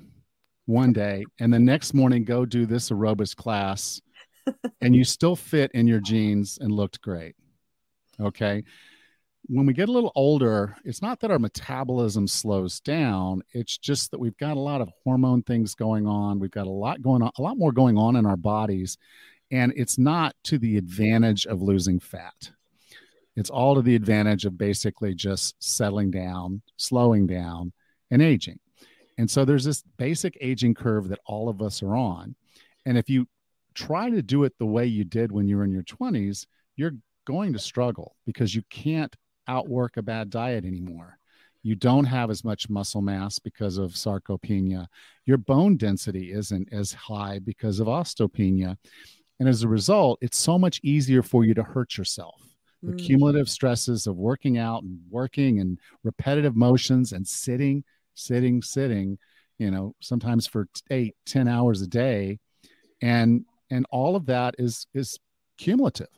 one 0.68 0.92
day 0.92 1.24
and 1.40 1.52
the 1.52 1.58
next 1.58 1.94
morning 1.94 2.24
go 2.24 2.44
do 2.44 2.66
this 2.66 2.90
aerobics 2.90 3.34
class 3.34 4.02
and 4.82 4.94
you 4.94 5.02
still 5.02 5.34
fit 5.34 5.70
in 5.72 5.86
your 5.86 5.98
jeans 6.00 6.58
and 6.60 6.70
looked 6.70 7.00
great. 7.00 7.34
Okay. 8.20 8.62
When 9.46 9.64
we 9.64 9.72
get 9.72 9.88
a 9.88 9.92
little 9.92 10.12
older, 10.14 10.76
it's 10.84 11.00
not 11.00 11.20
that 11.20 11.30
our 11.30 11.38
metabolism 11.38 12.28
slows 12.28 12.80
down. 12.80 13.42
It's 13.54 13.78
just 13.78 14.10
that 14.10 14.20
we've 14.20 14.36
got 14.36 14.58
a 14.58 14.60
lot 14.60 14.82
of 14.82 14.90
hormone 15.04 15.42
things 15.42 15.74
going 15.74 16.06
on. 16.06 16.38
We've 16.38 16.50
got 16.50 16.66
a 16.66 16.70
lot 16.70 17.00
going 17.00 17.22
on, 17.22 17.30
a 17.38 17.42
lot 17.42 17.56
more 17.56 17.72
going 17.72 17.96
on 17.96 18.16
in 18.16 18.26
our 18.26 18.36
bodies. 18.36 18.98
And 19.50 19.72
it's 19.74 19.96
not 19.96 20.34
to 20.44 20.58
the 20.58 20.76
advantage 20.76 21.46
of 21.46 21.62
losing 21.62 21.98
fat. 21.98 22.50
It's 23.36 23.48
all 23.48 23.76
to 23.76 23.82
the 23.82 23.94
advantage 23.94 24.44
of 24.44 24.58
basically 24.58 25.14
just 25.14 25.54
settling 25.60 26.10
down, 26.10 26.60
slowing 26.76 27.26
down, 27.26 27.72
and 28.10 28.20
aging. 28.20 28.58
And 29.18 29.30
so 29.30 29.44
there's 29.44 29.64
this 29.64 29.82
basic 29.98 30.38
aging 30.40 30.74
curve 30.74 31.08
that 31.08 31.20
all 31.26 31.48
of 31.48 31.60
us 31.60 31.82
are 31.82 31.96
on. 31.96 32.36
And 32.86 32.96
if 32.96 33.10
you 33.10 33.26
try 33.74 34.08
to 34.08 34.22
do 34.22 34.44
it 34.44 34.54
the 34.58 34.66
way 34.66 34.86
you 34.86 35.04
did 35.04 35.30
when 35.30 35.48
you 35.48 35.56
were 35.56 35.64
in 35.64 35.72
your 35.72 35.82
20s, 35.82 36.46
you're 36.76 36.94
going 37.26 37.52
to 37.52 37.58
struggle 37.58 38.16
because 38.24 38.54
you 38.54 38.62
can't 38.70 39.14
outwork 39.48 39.96
a 39.96 40.02
bad 40.02 40.30
diet 40.30 40.64
anymore. 40.64 41.18
You 41.62 41.74
don't 41.74 42.04
have 42.04 42.30
as 42.30 42.44
much 42.44 42.70
muscle 42.70 43.02
mass 43.02 43.38
because 43.38 43.76
of 43.76 43.90
sarcopenia. 43.92 44.86
Your 45.26 45.36
bone 45.36 45.76
density 45.76 46.32
isn't 46.32 46.72
as 46.72 46.92
high 46.92 47.40
because 47.40 47.80
of 47.80 47.88
osteopenia. 47.88 48.76
And 49.40 49.48
as 49.48 49.62
a 49.62 49.68
result, 49.68 50.18
it's 50.22 50.38
so 50.38 50.58
much 50.58 50.80
easier 50.82 51.22
for 51.22 51.44
you 51.44 51.54
to 51.54 51.62
hurt 51.62 51.98
yourself. 51.98 52.40
The 52.82 52.92
mm. 52.92 52.98
cumulative 52.98 53.48
stresses 53.48 54.06
of 54.06 54.16
working 54.16 54.58
out 54.58 54.84
and 54.84 55.00
working 55.10 55.58
and 55.58 55.78
repetitive 56.04 56.54
motions 56.54 57.12
and 57.12 57.26
sitting 57.26 57.82
sitting, 58.18 58.62
sitting, 58.62 59.18
you 59.58 59.70
know, 59.70 59.94
sometimes 60.00 60.46
for 60.46 60.68
eight, 60.90 61.14
ten 61.26 61.48
hours 61.48 61.82
a 61.82 61.86
day. 61.86 62.38
And 63.00 63.44
and 63.70 63.86
all 63.90 64.16
of 64.16 64.26
that 64.26 64.54
is 64.58 64.86
is 64.94 65.18
cumulative. 65.56 66.08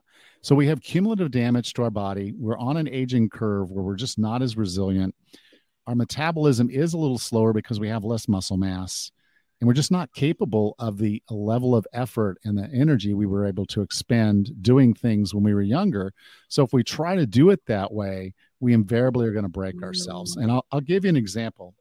So 0.43 0.55
we 0.55 0.67
have 0.69 0.81
cumulative 0.81 1.31
damage 1.31 1.75
to 1.75 1.83
our 1.83 1.91
body. 1.91 2.33
We're 2.37 2.59
on 2.59 2.77
an 2.77 2.89
aging 2.89 3.29
curve 3.29 3.71
where 3.71 3.85
we're 3.85 3.97
just 3.97 4.19
not 4.19 4.43
as 4.43 4.57
resilient. 4.57 5.15
Our 5.87 5.95
metabolism 5.95 6.71
is 6.71 6.95
a 6.95 6.99
little 6.99 7.19
slower 7.19 7.53
because 7.53 7.81
we 7.81 7.89
have 7.89 8.05
less 8.05 8.29
muscle 8.29 8.57
mass 8.57 9.11
and 9.61 9.69
we're 9.69 9.75
just 9.75 9.91
not 9.91 10.13
capable 10.15 10.75
of 10.79 10.97
the 10.97 11.23
level 11.29 11.75
of 11.75 11.87
effort 11.93 12.39
and 12.45 12.57
the 12.57 12.69
energy 12.73 13.13
we 13.13 13.27
were 13.27 13.45
able 13.45 13.67
to 13.67 13.83
expend 13.83 14.51
doing 14.63 14.95
things 14.95 15.35
when 15.35 15.45
we 15.45 15.53
were 15.53 15.63
younger. 15.63 16.13
So 16.49 16.65
if 16.65 16.73
we 16.73 16.83
try 16.83 17.15
to 17.17 17.27
do 17.27 17.51
it 17.51 17.61
that 17.67 17.93
way, 17.93 18.33
we 18.61 18.73
invariably 18.73 19.27
are 19.27 19.33
going 19.33 19.45
to 19.45 19.51
break 19.51 19.83
ourselves. 19.83 20.37
And 20.37 20.51
I'll, 20.51 20.65
I'll 20.73 20.81
give 20.81 21.05
you 21.05 21.11
an 21.11 21.17
example. 21.17 21.75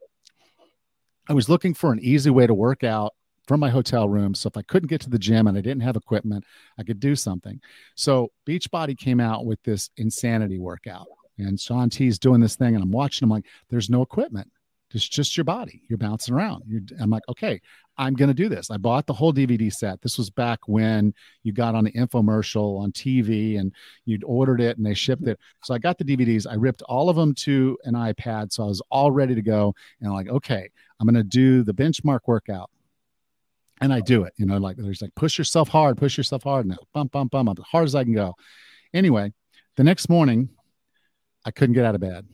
I 1.30 1.32
was 1.32 1.48
looking 1.48 1.74
for 1.74 1.92
an 1.92 2.00
easy 2.02 2.28
way 2.28 2.48
to 2.48 2.52
work 2.52 2.82
out 2.82 3.14
from 3.46 3.60
my 3.60 3.70
hotel 3.70 4.08
room. 4.08 4.34
So 4.34 4.48
if 4.48 4.56
I 4.56 4.62
couldn't 4.62 4.88
get 4.88 5.00
to 5.02 5.10
the 5.10 5.18
gym 5.18 5.46
and 5.46 5.56
I 5.56 5.60
didn't 5.60 5.82
have 5.82 5.94
equipment, 5.94 6.44
I 6.76 6.82
could 6.82 6.98
do 6.98 7.14
something. 7.14 7.60
So 7.94 8.32
Beachbody 8.48 8.98
came 8.98 9.20
out 9.20 9.46
with 9.46 9.62
this 9.62 9.90
insanity 9.96 10.58
workout. 10.58 11.06
And 11.38 11.58
Shaun 11.58 11.88
T's 11.88 12.18
doing 12.18 12.40
this 12.40 12.56
thing, 12.56 12.74
and 12.74 12.82
I'm 12.82 12.90
watching. 12.90 13.24
I'm 13.24 13.30
like, 13.30 13.46
there's 13.70 13.88
no 13.88 14.02
equipment. 14.02 14.50
It's 14.92 15.08
just 15.08 15.36
your 15.36 15.44
body. 15.44 15.82
You're 15.88 15.98
bouncing 15.98 16.34
around. 16.34 16.64
You're, 16.66 16.82
I'm 17.00 17.10
like, 17.10 17.22
okay, 17.28 17.60
I'm 17.96 18.14
going 18.14 18.28
to 18.28 18.34
do 18.34 18.48
this. 18.48 18.70
I 18.70 18.76
bought 18.76 19.06
the 19.06 19.12
whole 19.12 19.32
DVD 19.32 19.72
set. 19.72 20.02
This 20.02 20.18
was 20.18 20.30
back 20.30 20.58
when 20.66 21.14
you 21.44 21.52
got 21.52 21.76
on 21.76 21.84
the 21.84 21.92
infomercial 21.92 22.80
on 22.80 22.90
TV 22.90 23.60
and 23.60 23.72
you'd 24.04 24.24
ordered 24.24 24.60
it 24.60 24.78
and 24.78 24.84
they 24.84 24.94
shipped 24.94 25.28
it. 25.28 25.38
So 25.62 25.74
I 25.74 25.78
got 25.78 25.96
the 25.96 26.04
DVDs. 26.04 26.46
I 26.50 26.54
ripped 26.54 26.82
all 26.82 27.08
of 27.08 27.14
them 27.14 27.34
to 27.36 27.78
an 27.84 27.94
iPad. 27.94 28.52
So 28.52 28.64
I 28.64 28.66
was 28.66 28.82
all 28.90 29.12
ready 29.12 29.34
to 29.34 29.42
go. 29.42 29.74
And 30.00 30.08
I'm 30.08 30.14
like, 30.14 30.28
okay, 30.28 30.70
I'm 31.00 31.06
going 31.06 31.14
to 31.14 31.24
do 31.24 31.64
the 31.64 31.74
benchmark 31.74 32.20
workout. 32.26 32.70
And 33.80 33.94
I 33.94 34.00
do 34.00 34.24
it, 34.24 34.34
you 34.36 34.44
know, 34.44 34.58
like 34.58 34.76
there's 34.76 35.00
like 35.00 35.14
push 35.14 35.38
yourself 35.38 35.68
hard, 35.68 35.96
push 35.96 36.18
yourself 36.18 36.42
hard 36.42 36.66
now, 36.66 36.76
bump, 36.92 37.12
bump, 37.12 37.32
bump, 37.32 37.58
as 37.58 37.64
hard 37.64 37.86
as 37.86 37.94
I 37.94 38.04
can 38.04 38.12
go. 38.12 38.34
Anyway, 38.92 39.32
the 39.76 39.84
next 39.84 40.10
morning, 40.10 40.50
I 41.46 41.50
couldn't 41.50 41.74
get 41.74 41.86
out 41.86 41.94
of 41.94 42.02
bed 42.02 42.26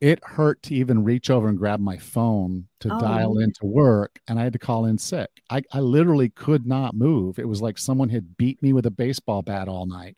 it 0.00 0.18
hurt 0.24 0.62
to 0.62 0.74
even 0.74 1.04
reach 1.04 1.28
over 1.28 1.48
and 1.48 1.58
grab 1.58 1.78
my 1.78 1.98
phone 1.98 2.66
to 2.80 2.92
oh. 2.92 3.00
dial 3.00 3.38
into 3.38 3.66
work 3.66 4.18
and 4.28 4.38
i 4.38 4.42
had 4.42 4.52
to 4.52 4.58
call 4.58 4.86
in 4.86 4.98
sick 4.98 5.28
I, 5.50 5.62
I 5.72 5.80
literally 5.80 6.30
could 6.30 6.66
not 6.66 6.94
move 6.94 7.38
it 7.38 7.48
was 7.48 7.62
like 7.62 7.78
someone 7.78 8.08
had 8.08 8.36
beat 8.36 8.62
me 8.62 8.72
with 8.72 8.86
a 8.86 8.90
baseball 8.90 9.42
bat 9.42 9.68
all 9.68 9.86
night 9.86 10.16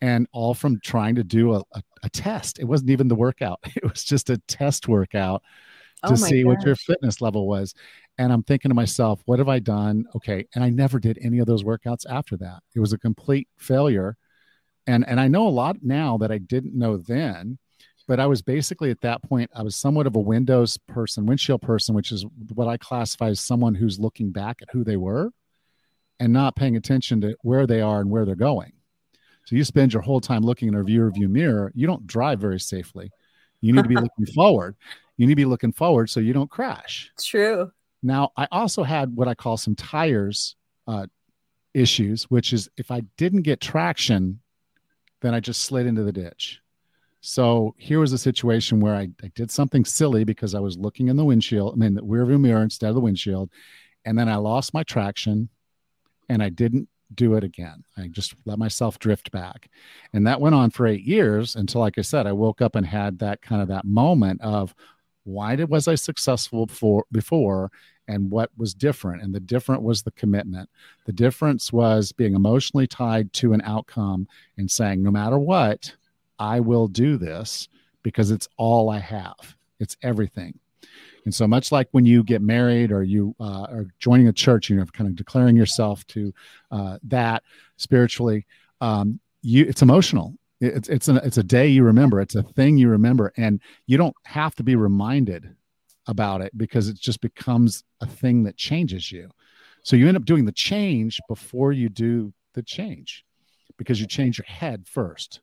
and 0.00 0.26
all 0.32 0.54
from 0.54 0.80
trying 0.80 1.14
to 1.16 1.24
do 1.24 1.54
a, 1.54 1.62
a, 1.72 1.82
a 2.02 2.10
test 2.10 2.58
it 2.58 2.64
wasn't 2.64 2.90
even 2.90 3.08
the 3.08 3.14
workout 3.14 3.60
it 3.76 3.84
was 3.84 4.04
just 4.04 4.30
a 4.30 4.38
test 4.48 4.88
workout 4.88 5.42
Oh 6.04 6.08
to 6.08 6.14
oh 6.14 6.16
see 6.16 6.42
gosh. 6.42 6.48
what 6.48 6.66
your 6.66 6.76
fitness 6.76 7.20
level 7.20 7.46
was 7.46 7.74
and 8.18 8.32
i'm 8.32 8.42
thinking 8.42 8.70
to 8.70 8.74
myself 8.74 9.22
what 9.26 9.38
have 9.38 9.48
i 9.48 9.58
done 9.58 10.04
okay 10.16 10.46
and 10.54 10.64
i 10.64 10.70
never 10.70 10.98
did 10.98 11.18
any 11.22 11.38
of 11.38 11.46
those 11.46 11.62
workouts 11.62 12.04
after 12.08 12.36
that 12.38 12.62
it 12.74 12.80
was 12.80 12.92
a 12.92 12.98
complete 12.98 13.48
failure 13.56 14.16
and 14.86 15.06
and 15.06 15.20
i 15.20 15.28
know 15.28 15.46
a 15.46 15.50
lot 15.50 15.76
now 15.82 16.18
that 16.18 16.32
i 16.32 16.38
didn't 16.38 16.74
know 16.76 16.96
then 16.96 17.58
but 18.08 18.20
I 18.20 18.26
was 18.26 18.42
basically 18.42 18.90
at 18.90 19.00
that 19.02 19.22
point, 19.22 19.50
I 19.54 19.62
was 19.62 19.76
somewhat 19.76 20.06
of 20.06 20.16
a 20.16 20.20
Windows 20.20 20.76
person, 20.88 21.26
windshield 21.26 21.62
person, 21.62 21.94
which 21.94 22.12
is 22.12 22.26
what 22.54 22.68
I 22.68 22.76
classify 22.76 23.28
as 23.28 23.40
someone 23.40 23.74
who's 23.74 23.98
looking 23.98 24.30
back 24.30 24.60
at 24.60 24.68
who 24.72 24.84
they 24.84 24.96
were 24.96 25.30
and 26.18 26.32
not 26.32 26.56
paying 26.56 26.76
attention 26.76 27.20
to 27.20 27.36
where 27.42 27.66
they 27.66 27.80
are 27.80 28.00
and 28.00 28.10
where 28.10 28.24
they're 28.24 28.34
going. 28.34 28.72
So 29.44 29.56
you 29.56 29.64
spend 29.64 29.92
your 29.92 30.02
whole 30.02 30.20
time 30.20 30.42
looking 30.42 30.68
in 30.68 30.74
a 30.74 30.82
view 30.82 31.04
review 31.04 31.28
mirror, 31.28 31.72
you 31.74 31.86
don't 31.86 32.06
drive 32.06 32.40
very 32.40 32.60
safely. 32.60 33.10
You 33.60 33.72
need 33.72 33.82
to 33.82 33.88
be 33.88 33.94
looking 33.96 34.26
forward. 34.34 34.76
You 35.22 35.28
need 35.28 35.34
to 35.34 35.36
be 35.36 35.44
looking 35.44 35.70
forward 35.70 36.10
so 36.10 36.18
you 36.18 36.32
don't 36.32 36.50
crash. 36.50 37.12
True. 37.16 37.70
Now, 38.02 38.32
I 38.36 38.48
also 38.50 38.82
had 38.82 39.14
what 39.14 39.28
I 39.28 39.36
call 39.36 39.56
some 39.56 39.76
tires 39.76 40.56
uh, 40.88 41.06
issues, 41.74 42.24
which 42.24 42.52
is 42.52 42.68
if 42.76 42.90
I 42.90 43.02
didn't 43.16 43.42
get 43.42 43.60
traction, 43.60 44.40
then 45.20 45.32
I 45.32 45.38
just 45.38 45.62
slid 45.62 45.86
into 45.86 46.02
the 46.02 46.10
ditch. 46.10 46.58
So 47.20 47.76
here 47.78 48.00
was 48.00 48.12
a 48.12 48.18
situation 48.18 48.80
where 48.80 48.96
I, 48.96 49.10
I 49.22 49.30
did 49.36 49.52
something 49.52 49.84
silly 49.84 50.24
because 50.24 50.56
I 50.56 50.58
was 50.58 50.76
looking 50.76 51.06
in 51.06 51.16
the 51.16 51.24
windshield, 51.24 51.74
I 51.74 51.76
mean, 51.76 51.94
the 51.94 52.02
rearview 52.02 52.40
mirror 52.40 52.62
instead 52.62 52.88
of 52.88 52.96
the 52.96 53.00
windshield. 53.00 53.48
And 54.04 54.18
then 54.18 54.28
I 54.28 54.34
lost 54.38 54.74
my 54.74 54.82
traction 54.82 55.50
and 56.28 56.42
I 56.42 56.48
didn't 56.48 56.88
do 57.14 57.34
it 57.34 57.44
again. 57.44 57.84
I 57.96 58.08
just 58.08 58.34
let 58.44 58.58
myself 58.58 58.98
drift 58.98 59.30
back. 59.30 59.68
And 60.12 60.26
that 60.26 60.40
went 60.40 60.54
on 60.54 60.70
for 60.70 60.86
eight 60.86 61.04
years 61.04 61.56
until, 61.56 61.80
like 61.80 61.98
I 61.98 62.02
said, 62.02 62.26
I 62.26 62.32
woke 62.32 62.60
up 62.60 62.74
and 62.74 62.86
had 62.86 63.18
that 63.20 63.42
kind 63.42 63.62
of 63.62 63.68
that 63.68 63.84
moment 63.84 64.40
of 64.40 64.74
why 65.24 65.56
did 65.56 65.68
was 65.68 65.88
I 65.88 65.94
successful 65.94 66.66
before 66.66 67.04
before 67.12 67.70
and 68.08 68.30
what 68.30 68.50
was 68.56 68.74
different? 68.74 69.22
And 69.22 69.34
the 69.34 69.40
different 69.40 69.82
was 69.82 70.02
the 70.02 70.10
commitment. 70.12 70.68
The 71.06 71.12
difference 71.12 71.72
was 71.72 72.12
being 72.12 72.34
emotionally 72.34 72.86
tied 72.86 73.32
to 73.34 73.52
an 73.52 73.62
outcome 73.64 74.26
and 74.58 74.70
saying, 74.70 75.02
no 75.02 75.10
matter 75.10 75.38
what, 75.38 75.94
I 76.38 76.60
will 76.60 76.88
do 76.88 77.16
this 77.16 77.68
because 78.02 78.30
it's 78.30 78.48
all 78.56 78.90
I 78.90 78.98
have. 78.98 79.56
It's 79.78 79.96
everything. 80.02 80.58
And 81.24 81.32
so 81.32 81.46
much 81.46 81.70
like 81.70 81.88
when 81.92 82.04
you 82.04 82.24
get 82.24 82.42
married 82.42 82.90
or 82.90 83.04
you 83.04 83.34
uh, 83.38 83.66
are 83.70 83.86
joining 84.00 84.26
a 84.26 84.32
church, 84.32 84.68
you 84.68 84.76
know, 84.76 84.84
kind 84.86 85.08
of 85.08 85.14
declaring 85.14 85.56
yourself 85.56 86.04
to 86.08 86.34
uh, 86.72 86.98
that 87.04 87.44
spiritually, 87.76 88.44
um, 88.80 89.20
you 89.42 89.64
it's 89.64 89.82
emotional. 89.82 90.34
It's 90.62 90.88
it's 90.88 91.08
a 91.08 91.16
it's 91.16 91.38
a 91.38 91.42
day 91.42 91.66
you 91.66 91.82
remember. 91.82 92.20
It's 92.20 92.36
a 92.36 92.42
thing 92.44 92.78
you 92.78 92.88
remember, 92.88 93.32
and 93.36 93.60
you 93.86 93.96
don't 93.96 94.14
have 94.24 94.54
to 94.54 94.62
be 94.62 94.76
reminded 94.76 95.56
about 96.06 96.40
it 96.40 96.56
because 96.56 96.88
it 96.88 96.96
just 96.96 97.20
becomes 97.20 97.82
a 98.00 98.06
thing 98.06 98.44
that 98.44 98.56
changes 98.56 99.10
you. 99.10 99.28
So 99.82 99.96
you 99.96 100.06
end 100.06 100.16
up 100.16 100.24
doing 100.24 100.44
the 100.44 100.52
change 100.52 101.20
before 101.28 101.72
you 101.72 101.88
do 101.88 102.32
the 102.54 102.62
change 102.62 103.24
because 103.76 104.00
you 104.00 104.06
change 104.06 104.38
your 104.38 104.46
head 104.46 104.86
first. 104.86 105.40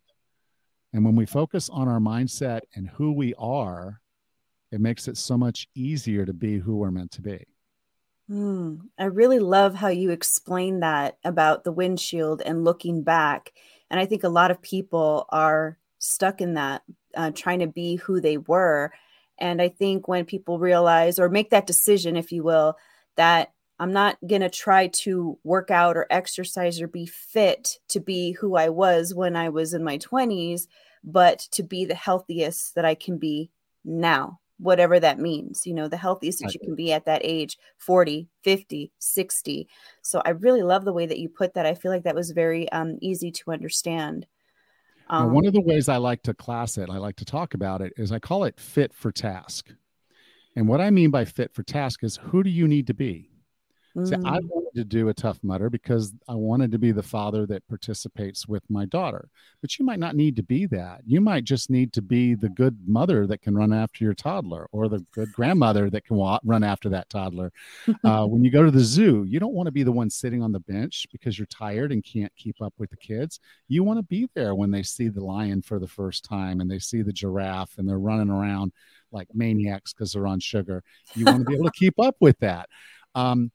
And 0.93 1.03
when 1.03 1.17
we 1.17 1.25
focus 1.25 1.69
on 1.69 1.89
our 1.89 1.99
mindset 1.99 2.61
and 2.75 2.89
who 2.89 3.11
we 3.11 3.33
are, 3.37 3.99
it 4.71 4.79
makes 4.79 5.09
it 5.09 5.17
so 5.17 5.37
much 5.37 5.67
easier 5.75 6.25
to 6.25 6.33
be 6.33 6.59
who 6.59 6.77
we're 6.77 6.91
meant 6.91 7.11
to 7.11 7.21
be. 7.21 7.45
Mm, 8.29 8.81
I 8.97 9.05
really 9.05 9.39
love 9.39 9.75
how 9.75 9.87
you 9.87 10.11
explain 10.11 10.79
that 10.79 11.17
about 11.25 11.63
the 11.63 11.71
windshield 11.71 12.41
and 12.45 12.63
looking 12.63 13.03
back. 13.03 13.51
And 13.89 13.99
I 13.99 14.05
think 14.05 14.23
a 14.23 14.29
lot 14.29 14.51
of 14.51 14.61
people 14.61 15.25
are 15.29 15.77
stuck 15.99 16.41
in 16.41 16.53
that, 16.55 16.83
uh, 17.15 17.31
trying 17.31 17.59
to 17.59 17.67
be 17.67 17.95
who 17.95 18.21
they 18.21 18.37
were. 18.37 18.91
And 19.37 19.61
I 19.61 19.69
think 19.69 20.07
when 20.07 20.25
people 20.25 20.59
realize 20.59 21.19
or 21.19 21.29
make 21.29 21.49
that 21.49 21.67
decision, 21.67 22.15
if 22.15 22.31
you 22.31 22.43
will, 22.43 22.77
that 23.15 23.51
I'm 23.79 23.93
not 23.93 24.17
going 24.25 24.41
to 24.41 24.49
try 24.49 24.87
to 24.87 25.37
work 25.43 25.71
out 25.71 25.95
or 25.95 26.05
exercise 26.09 26.81
or 26.81 26.87
be 26.87 27.05
fit 27.05 27.77
to 27.89 27.99
be 27.99 28.33
who 28.33 28.55
I 28.55 28.69
was 28.69 29.13
when 29.13 29.35
I 29.35 29.49
was 29.49 29.73
in 29.73 29.83
my 29.83 29.97
20s, 29.97 30.67
but 31.03 31.39
to 31.51 31.63
be 31.63 31.85
the 31.85 31.95
healthiest 31.95 32.75
that 32.75 32.83
I 32.85 32.95
can 32.95 33.17
be 33.17 33.51
now 33.85 34.39
whatever 34.59 34.99
that 34.99 35.19
means 35.19 35.65
you 35.65 35.73
know 35.73 35.87
the 35.87 35.97
healthiest 35.97 36.39
that 36.39 36.53
you 36.53 36.59
can 36.59 36.75
be 36.75 36.91
at 36.91 37.05
that 37.05 37.21
age 37.23 37.57
40 37.77 38.27
50 38.43 38.91
60 38.99 39.67
so 40.01 40.21
i 40.25 40.31
really 40.31 40.61
love 40.61 40.85
the 40.85 40.93
way 40.93 41.05
that 41.05 41.17
you 41.17 41.29
put 41.29 41.53
that. 41.53 41.65
I 41.65 41.75
feel 41.75 41.91
like 41.91 42.03
that 42.03 42.15
was 42.15 42.31
very 42.31 42.69
um, 42.71 42.97
easy 43.01 43.31
to 43.31 43.51
understand. 43.51 44.27
Um, 45.09 45.33
one 45.33 45.45
of 45.45 45.53
the 45.53 45.61
ways 45.61 45.89
i 45.89 45.97
like 45.97 46.21
to 46.23 46.33
class 46.33 46.77
it 46.77 46.89
i 46.89 46.97
like 46.97 47.15
to 47.15 47.25
talk 47.25 47.53
about 47.53 47.81
it 47.81 47.93
is 47.97 48.11
i 48.11 48.19
call 48.19 48.43
it 48.43 48.59
fit 48.59 48.93
for 48.93 49.11
task. 49.11 49.73
And 50.55 50.67
what 50.67 50.81
i 50.81 50.89
mean 50.89 51.09
by 51.09 51.25
fit 51.25 51.53
for 51.53 51.63
task 51.63 52.03
is 52.03 52.17
who 52.17 52.43
do 52.43 52.49
you 52.49 52.67
need 52.67 52.87
to 52.87 52.93
be 52.93 53.28
See, 54.05 54.15
I 54.15 54.39
mm. 54.39 54.47
wanted 54.49 54.75
to 54.75 54.83
do 54.83 55.09
a 55.09 55.13
Tough 55.13 55.39
Mudder 55.43 55.69
because 55.69 56.13
I 56.27 56.35
wanted 56.35 56.71
to 56.71 56.79
be 56.79 56.91
the 56.91 57.03
father 57.03 57.45
that 57.47 57.67
participates 57.67 58.47
with 58.47 58.63
my 58.69 58.85
daughter. 58.85 59.29
But 59.61 59.77
you 59.77 59.85
might 59.85 59.99
not 59.99 60.15
need 60.15 60.35
to 60.37 60.43
be 60.43 60.65
that. 60.67 61.01
You 61.05 61.21
might 61.21 61.43
just 61.43 61.69
need 61.69 61.93
to 61.93 62.01
be 62.01 62.35
the 62.35 62.49
good 62.49 62.77
mother 62.85 63.27
that 63.27 63.41
can 63.41 63.55
run 63.55 63.73
after 63.73 64.03
your 64.03 64.13
toddler 64.13 64.67
or 64.71 64.87
the 64.87 65.05
good 65.11 65.31
grandmother 65.33 65.89
that 65.89 66.05
can 66.05 66.17
wa- 66.17 66.39
run 66.43 66.63
after 66.63 66.89
that 66.89 67.09
toddler. 67.09 67.51
uh, 68.03 68.25
when 68.25 68.43
you 68.43 68.51
go 68.51 68.63
to 68.63 68.71
the 68.71 68.79
zoo, 68.79 69.25
you 69.27 69.39
don't 69.39 69.53
want 69.53 69.67
to 69.67 69.71
be 69.71 69.83
the 69.83 69.91
one 69.91 70.09
sitting 70.09 70.41
on 70.43 70.51
the 70.51 70.59
bench 70.59 71.07
because 71.11 71.37
you're 71.37 71.45
tired 71.47 71.91
and 71.91 72.03
can't 72.03 72.35
keep 72.35 72.61
up 72.61 72.73
with 72.77 72.89
the 72.89 72.97
kids. 72.97 73.39
You 73.67 73.83
want 73.83 73.99
to 73.99 74.03
be 74.03 74.29
there 74.35 74.55
when 74.55 74.71
they 74.71 74.83
see 74.83 75.09
the 75.09 75.23
lion 75.23 75.61
for 75.61 75.79
the 75.79 75.87
first 75.87 76.23
time 76.23 76.61
and 76.61 76.69
they 76.69 76.79
see 76.79 77.01
the 77.01 77.13
giraffe 77.13 77.77
and 77.77 77.87
they're 77.87 77.99
running 77.99 78.29
around 78.29 78.71
like 79.11 79.27
maniacs 79.33 79.93
because 79.93 80.13
they're 80.13 80.27
on 80.27 80.39
sugar. 80.39 80.83
You 81.15 81.25
want 81.25 81.39
to 81.39 81.45
be 81.45 81.55
able 81.55 81.65
to 81.65 81.71
keep 81.71 81.99
up 81.99 82.15
with 82.19 82.37
that. 82.39 82.69
Um, 83.15 83.51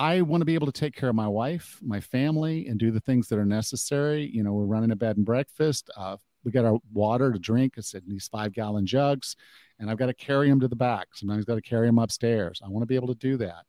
I 0.00 0.22
want 0.22 0.40
to 0.40 0.46
be 0.46 0.54
able 0.54 0.66
to 0.66 0.72
take 0.72 0.96
care 0.96 1.10
of 1.10 1.14
my 1.14 1.28
wife, 1.28 1.78
my 1.82 2.00
family, 2.00 2.66
and 2.68 2.78
do 2.78 2.90
the 2.90 3.00
things 3.00 3.28
that 3.28 3.38
are 3.38 3.44
necessary. 3.44 4.30
You 4.32 4.42
know, 4.42 4.54
we're 4.54 4.64
running 4.64 4.92
a 4.92 4.96
bed 4.96 5.18
and 5.18 5.26
breakfast. 5.26 5.90
Uh, 5.94 6.16
we 6.42 6.50
got 6.50 6.64
our 6.64 6.78
water 6.90 7.30
to 7.30 7.38
drink. 7.38 7.74
It's 7.76 7.92
in 7.92 8.04
these 8.08 8.26
five 8.26 8.54
gallon 8.54 8.86
jugs, 8.86 9.36
and 9.78 9.90
I've 9.90 9.98
got 9.98 10.06
to 10.06 10.14
carry 10.14 10.48
them 10.48 10.58
to 10.60 10.68
the 10.68 10.74
back. 10.74 11.08
Sometimes 11.12 11.42
I've 11.42 11.46
got 11.46 11.56
to 11.56 11.60
carry 11.60 11.86
them 11.86 11.98
upstairs. 11.98 12.62
I 12.64 12.70
want 12.70 12.80
to 12.80 12.86
be 12.86 12.94
able 12.94 13.08
to 13.08 13.14
do 13.14 13.36
that. 13.36 13.66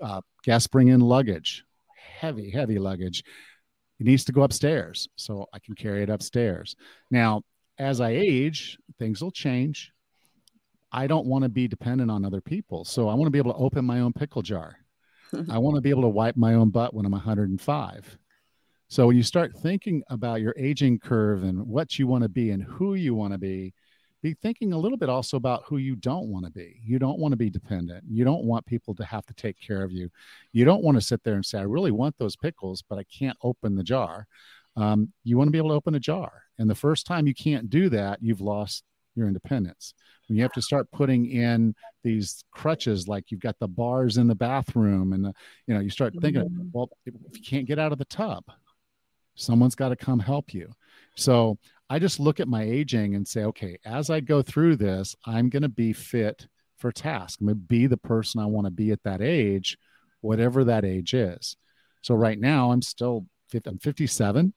Uh, 0.00 0.22
guests 0.42 0.68
bring 0.68 0.88
in 0.88 1.00
luggage, 1.00 1.64
heavy, 1.94 2.50
heavy 2.50 2.78
luggage. 2.78 3.22
It 4.00 4.06
needs 4.06 4.24
to 4.24 4.32
go 4.32 4.42
upstairs, 4.42 5.06
so 5.16 5.50
I 5.52 5.58
can 5.58 5.74
carry 5.74 6.02
it 6.02 6.08
upstairs. 6.08 6.76
Now, 7.10 7.42
as 7.76 8.00
I 8.00 8.12
age, 8.12 8.78
things 8.98 9.20
will 9.20 9.32
change. 9.32 9.92
I 10.90 11.08
don't 11.08 11.26
want 11.26 11.42
to 11.42 11.50
be 11.50 11.68
dependent 11.68 12.10
on 12.10 12.24
other 12.24 12.40
people, 12.40 12.86
so 12.86 13.06
I 13.10 13.14
want 13.14 13.26
to 13.26 13.30
be 13.30 13.38
able 13.38 13.52
to 13.52 13.58
open 13.58 13.84
my 13.84 14.00
own 14.00 14.14
pickle 14.14 14.40
jar 14.40 14.78
I 15.50 15.58
want 15.58 15.76
to 15.76 15.80
be 15.80 15.90
able 15.90 16.02
to 16.02 16.08
wipe 16.08 16.36
my 16.36 16.54
own 16.54 16.70
butt 16.70 16.94
when 16.94 17.06
I'm 17.06 17.12
105. 17.12 18.18
So 18.88 19.06
when 19.06 19.16
you 19.16 19.22
start 19.22 19.52
thinking 19.56 20.02
about 20.08 20.40
your 20.40 20.54
aging 20.56 20.98
curve 20.98 21.42
and 21.42 21.66
what 21.66 21.98
you 21.98 22.06
want 22.06 22.22
to 22.22 22.28
be 22.28 22.50
and 22.50 22.62
who 22.62 22.94
you 22.94 23.14
want 23.14 23.32
to 23.32 23.38
be, 23.38 23.74
be 24.22 24.34
thinking 24.34 24.72
a 24.72 24.78
little 24.78 24.96
bit 24.96 25.08
also 25.08 25.36
about 25.36 25.64
who 25.66 25.76
you 25.76 25.96
don't 25.96 26.28
want 26.28 26.46
to 26.46 26.50
be. 26.50 26.80
You 26.82 26.98
don't 26.98 27.18
want 27.18 27.32
to 27.32 27.36
be 27.36 27.50
dependent. 27.50 28.04
You 28.08 28.24
don't 28.24 28.44
want 28.44 28.64
people 28.64 28.94
to 28.94 29.04
have 29.04 29.26
to 29.26 29.34
take 29.34 29.60
care 29.60 29.82
of 29.82 29.92
you. 29.92 30.08
You 30.52 30.64
don't 30.64 30.82
want 30.82 30.96
to 30.96 31.02
sit 31.02 31.22
there 31.24 31.34
and 31.34 31.44
say, 31.44 31.58
I 31.58 31.62
really 31.62 31.90
want 31.90 32.16
those 32.16 32.36
pickles, 32.36 32.82
but 32.88 32.98
I 32.98 33.04
can't 33.04 33.36
open 33.42 33.76
the 33.76 33.84
jar. 33.84 34.26
Um, 34.76 35.12
you 35.24 35.36
want 35.36 35.48
to 35.48 35.52
be 35.52 35.58
able 35.58 35.70
to 35.70 35.74
open 35.74 35.94
a 35.94 36.00
jar. 36.00 36.44
And 36.58 36.70
the 36.70 36.74
first 36.74 37.06
time 37.06 37.26
you 37.26 37.34
can't 37.34 37.68
do 37.68 37.88
that, 37.90 38.20
you've 38.22 38.40
lost 38.40 38.84
your 39.14 39.28
independence. 39.28 39.94
When 40.28 40.36
you 40.36 40.42
have 40.42 40.52
to 40.52 40.62
start 40.62 40.90
putting 40.90 41.26
in 41.26 41.74
these 42.02 42.44
crutches, 42.50 43.08
like 43.08 43.30
you've 43.30 43.40
got 43.40 43.58
the 43.58 43.68
bars 43.68 44.16
in 44.16 44.26
the 44.26 44.34
bathroom, 44.34 45.12
and 45.12 45.24
the, 45.24 45.32
you 45.66 45.74
know, 45.74 45.80
you 45.80 45.90
start 45.90 46.14
thinking, 46.20 46.42
mm-hmm. 46.42 46.68
well, 46.72 46.90
if 47.06 47.14
you 47.34 47.42
can't 47.42 47.66
get 47.66 47.78
out 47.78 47.92
of 47.92 47.98
the 47.98 48.04
tub, 48.06 48.44
someone's 49.34 49.74
got 49.74 49.90
to 49.90 49.96
come 49.96 50.18
help 50.18 50.54
you. 50.54 50.70
So 51.16 51.58
I 51.90 51.98
just 51.98 52.20
look 52.20 52.40
at 52.40 52.48
my 52.48 52.62
aging 52.62 53.14
and 53.14 53.26
say, 53.26 53.44
okay, 53.44 53.78
as 53.84 54.10
I 54.10 54.20
go 54.20 54.42
through 54.42 54.76
this, 54.76 55.14
I'm 55.26 55.48
going 55.48 55.62
to 55.62 55.68
be 55.68 55.92
fit 55.92 56.46
for 56.78 56.90
task. 56.90 57.40
I'm 57.40 57.46
going 57.46 57.56
to 57.56 57.60
be 57.60 57.86
the 57.86 57.96
person 57.96 58.40
I 58.40 58.46
want 58.46 58.66
to 58.66 58.70
be 58.70 58.90
at 58.90 59.02
that 59.04 59.20
age, 59.20 59.76
whatever 60.20 60.64
that 60.64 60.84
age 60.84 61.14
is. 61.14 61.56
So 62.02 62.14
right 62.14 62.38
now, 62.38 62.70
I'm 62.72 62.82
still 62.82 63.26
I'm 63.66 63.78
57. 63.78 64.52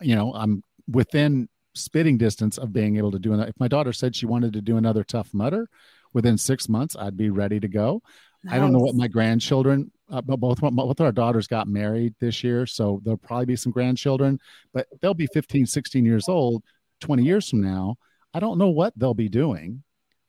You 0.00 0.16
know, 0.16 0.32
I'm 0.32 0.62
within 0.88 1.48
spitting 1.74 2.18
distance 2.18 2.58
of 2.58 2.72
being 2.72 2.96
able 2.96 3.10
to 3.12 3.18
do 3.18 3.32
it. 3.32 3.48
If 3.48 3.58
my 3.58 3.68
daughter 3.68 3.92
said 3.92 4.16
she 4.16 4.26
wanted 4.26 4.52
to 4.54 4.60
do 4.60 4.76
another 4.76 5.04
Tough 5.04 5.32
Mudder 5.32 5.68
within 6.12 6.36
six 6.36 6.68
months, 6.68 6.96
I'd 6.96 7.16
be 7.16 7.30
ready 7.30 7.60
to 7.60 7.68
go. 7.68 8.02
Nice. 8.42 8.54
I 8.54 8.58
don't 8.58 8.72
know 8.72 8.78
what 8.78 8.94
my 8.94 9.06
grandchildren, 9.06 9.90
uh, 10.10 10.22
both 10.22 10.60
both 10.60 11.00
our 11.00 11.12
daughters 11.12 11.46
got 11.46 11.68
married 11.68 12.14
this 12.20 12.42
year, 12.42 12.66
so 12.66 13.00
there'll 13.04 13.18
probably 13.18 13.46
be 13.46 13.56
some 13.56 13.72
grandchildren, 13.72 14.38
but 14.72 14.86
they'll 15.00 15.14
be 15.14 15.26
15, 15.26 15.66
16 15.66 16.04
years 16.04 16.28
old 16.28 16.62
20 17.00 17.22
years 17.22 17.48
from 17.48 17.62
now. 17.62 17.96
I 18.32 18.40
don't 18.40 18.58
know 18.58 18.68
what 18.68 18.92
they'll 18.96 19.14
be 19.14 19.28
doing, 19.28 19.82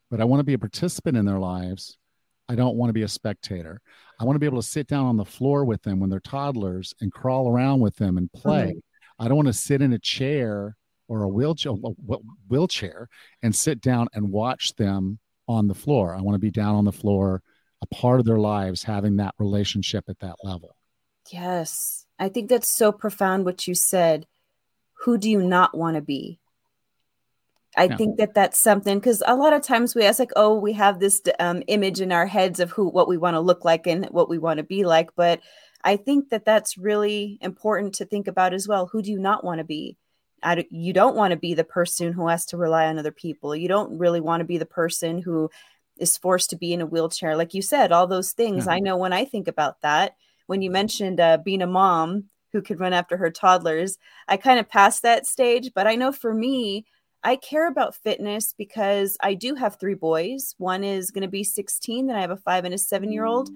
but 0.09 0.19
I 0.19 0.25
want 0.25 0.39
to 0.39 0.45
be 0.45 0.53
a 0.53 0.59
participant 0.59 1.17
in 1.17 1.25
their 1.25 1.39
lives. 1.39 1.97
I 2.49 2.55
don't 2.55 2.75
want 2.75 2.89
to 2.89 2.93
be 2.93 3.03
a 3.03 3.07
spectator. 3.07 3.81
I 4.19 4.25
want 4.25 4.35
to 4.35 4.39
be 4.39 4.45
able 4.45 4.61
to 4.61 4.67
sit 4.67 4.87
down 4.87 5.05
on 5.05 5.17
the 5.17 5.25
floor 5.25 5.63
with 5.63 5.83
them 5.83 5.99
when 5.99 6.09
they're 6.09 6.19
toddlers 6.19 6.93
and 6.99 7.11
crawl 7.11 7.49
around 7.49 7.79
with 7.79 7.95
them 7.95 8.17
and 8.17 8.31
play. 8.33 8.67
Mm-hmm. 8.67 9.23
I 9.23 9.27
don't 9.27 9.37
want 9.37 9.47
to 9.47 9.53
sit 9.53 9.81
in 9.81 9.93
a 9.93 9.99
chair 9.99 10.75
or 11.11 11.23
a 11.23 11.27
wheelchair, 11.27 11.73
wheelchair 12.47 13.09
and 13.43 13.53
sit 13.53 13.81
down 13.81 14.07
and 14.13 14.31
watch 14.31 14.73
them 14.77 15.19
on 15.45 15.67
the 15.67 15.75
floor. 15.75 16.15
I 16.15 16.21
want 16.21 16.35
to 16.35 16.39
be 16.39 16.51
down 16.51 16.73
on 16.75 16.85
the 16.85 16.93
floor, 16.93 17.41
a 17.81 17.85
part 17.87 18.21
of 18.21 18.25
their 18.25 18.39
lives, 18.39 18.81
having 18.81 19.17
that 19.17 19.35
relationship 19.37 20.05
at 20.07 20.19
that 20.19 20.37
level. 20.41 20.77
Yes. 21.29 22.05
I 22.17 22.29
think 22.29 22.49
that's 22.49 22.73
so 22.73 22.93
profound 22.93 23.43
what 23.43 23.67
you 23.67 23.75
said. 23.75 24.25
Who 25.03 25.17
do 25.17 25.29
you 25.29 25.41
not 25.41 25.77
want 25.77 25.95
to 25.95 26.01
be? 26.01 26.39
I 27.75 27.85
yeah. 27.85 27.97
think 27.97 28.17
that 28.17 28.33
that's 28.33 28.61
something 28.61 28.97
because 28.97 29.21
a 29.27 29.35
lot 29.35 29.51
of 29.51 29.63
times 29.63 29.93
we 29.93 30.05
ask 30.05 30.17
like, 30.17 30.31
oh, 30.37 30.57
we 30.57 30.71
have 30.73 31.01
this 31.01 31.21
um, 31.41 31.61
image 31.67 31.99
in 31.99 32.13
our 32.13 32.25
heads 32.25 32.61
of 32.61 32.71
who, 32.71 32.87
what 32.87 33.09
we 33.09 33.17
want 33.17 33.33
to 33.33 33.41
look 33.41 33.65
like 33.65 33.85
and 33.85 34.05
what 34.11 34.29
we 34.29 34.37
want 34.37 34.59
to 34.59 34.63
be 34.63 34.85
like. 34.85 35.09
But 35.17 35.41
I 35.83 35.97
think 35.97 36.29
that 36.29 36.45
that's 36.45 36.77
really 36.77 37.37
important 37.41 37.95
to 37.95 38.05
think 38.05 38.29
about 38.29 38.53
as 38.53 38.65
well. 38.65 38.87
Who 38.87 39.01
do 39.01 39.11
you 39.11 39.19
not 39.19 39.43
want 39.43 39.59
to 39.59 39.65
be? 39.65 39.97
I, 40.43 40.65
you 40.69 40.93
don't 40.93 41.15
want 41.15 41.31
to 41.31 41.37
be 41.37 41.53
the 41.53 41.63
person 41.63 42.13
who 42.13 42.27
has 42.27 42.45
to 42.47 42.57
rely 42.57 42.87
on 42.87 42.97
other 42.97 43.11
people. 43.11 43.55
You 43.55 43.67
don't 43.67 43.97
really 43.97 44.21
want 44.21 44.41
to 44.41 44.45
be 44.45 44.57
the 44.57 44.65
person 44.65 45.21
who 45.21 45.49
is 45.97 46.17
forced 46.17 46.49
to 46.49 46.55
be 46.55 46.73
in 46.73 46.81
a 46.81 46.85
wheelchair. 46.85 47.35
Like 47.35 47.53
you 47.53 47.61
said, 47.61 47.91
all 47.91 48.07
those 48.07 48.31
things. 48.31 48.67
I 48.67 48.79
know 48.79 48.97
when 48.97 49.13
I 49.13 49.25
think 49.25 49.47
about 49.47 49.81
that, 49.81 50.15
when 50.47 50.61
you 50.61 50.71
mentioned 50.71 51.19
uh, 51.19 51.37
being 51.37 51.61
a 51.61 51.67
mom 51.67 52.25
who 52.51 52.61
could 52.61 52.79
run 52.79 52.93
after 52.93 53.17
her 53.17 53.29
toddlers, 53.29 53.97
I 54.27 54.37
kind 54.37 54.59
of 54.59 54.67
passed 54.67 55.03
that 55.03 55.25
stage. 55.25 55.71
But 55.73 55.87
I 55.87 55.95
know 55.95 56.11
for 56.11 56.33
me, 56.33 56.85
I 57.23 57.35
care 57.35 57.67
about 57.67 57.95
fitness 57.95 58.53
because 58.57 59.15
I 59.21 59.35
do 59.35 59.55
have 59.55 59.79
three 59.79 59.93
boys. 59.93 60.55
One 60.57 60.83
is 60.83 61.11
going 61.11 61.21
to 61.21 61.27
be 61.27 61.43
16, 61.43 62.07
then 62.07 62.15
I 62.15 62.21
have 62.21 62.31
a 62.31 62.37
five 62.37 62.65
and 62.65 62.73
a 62.73 62.79
seven 62.79 63.11
year 63.11 63.25
old. 63.25 63.49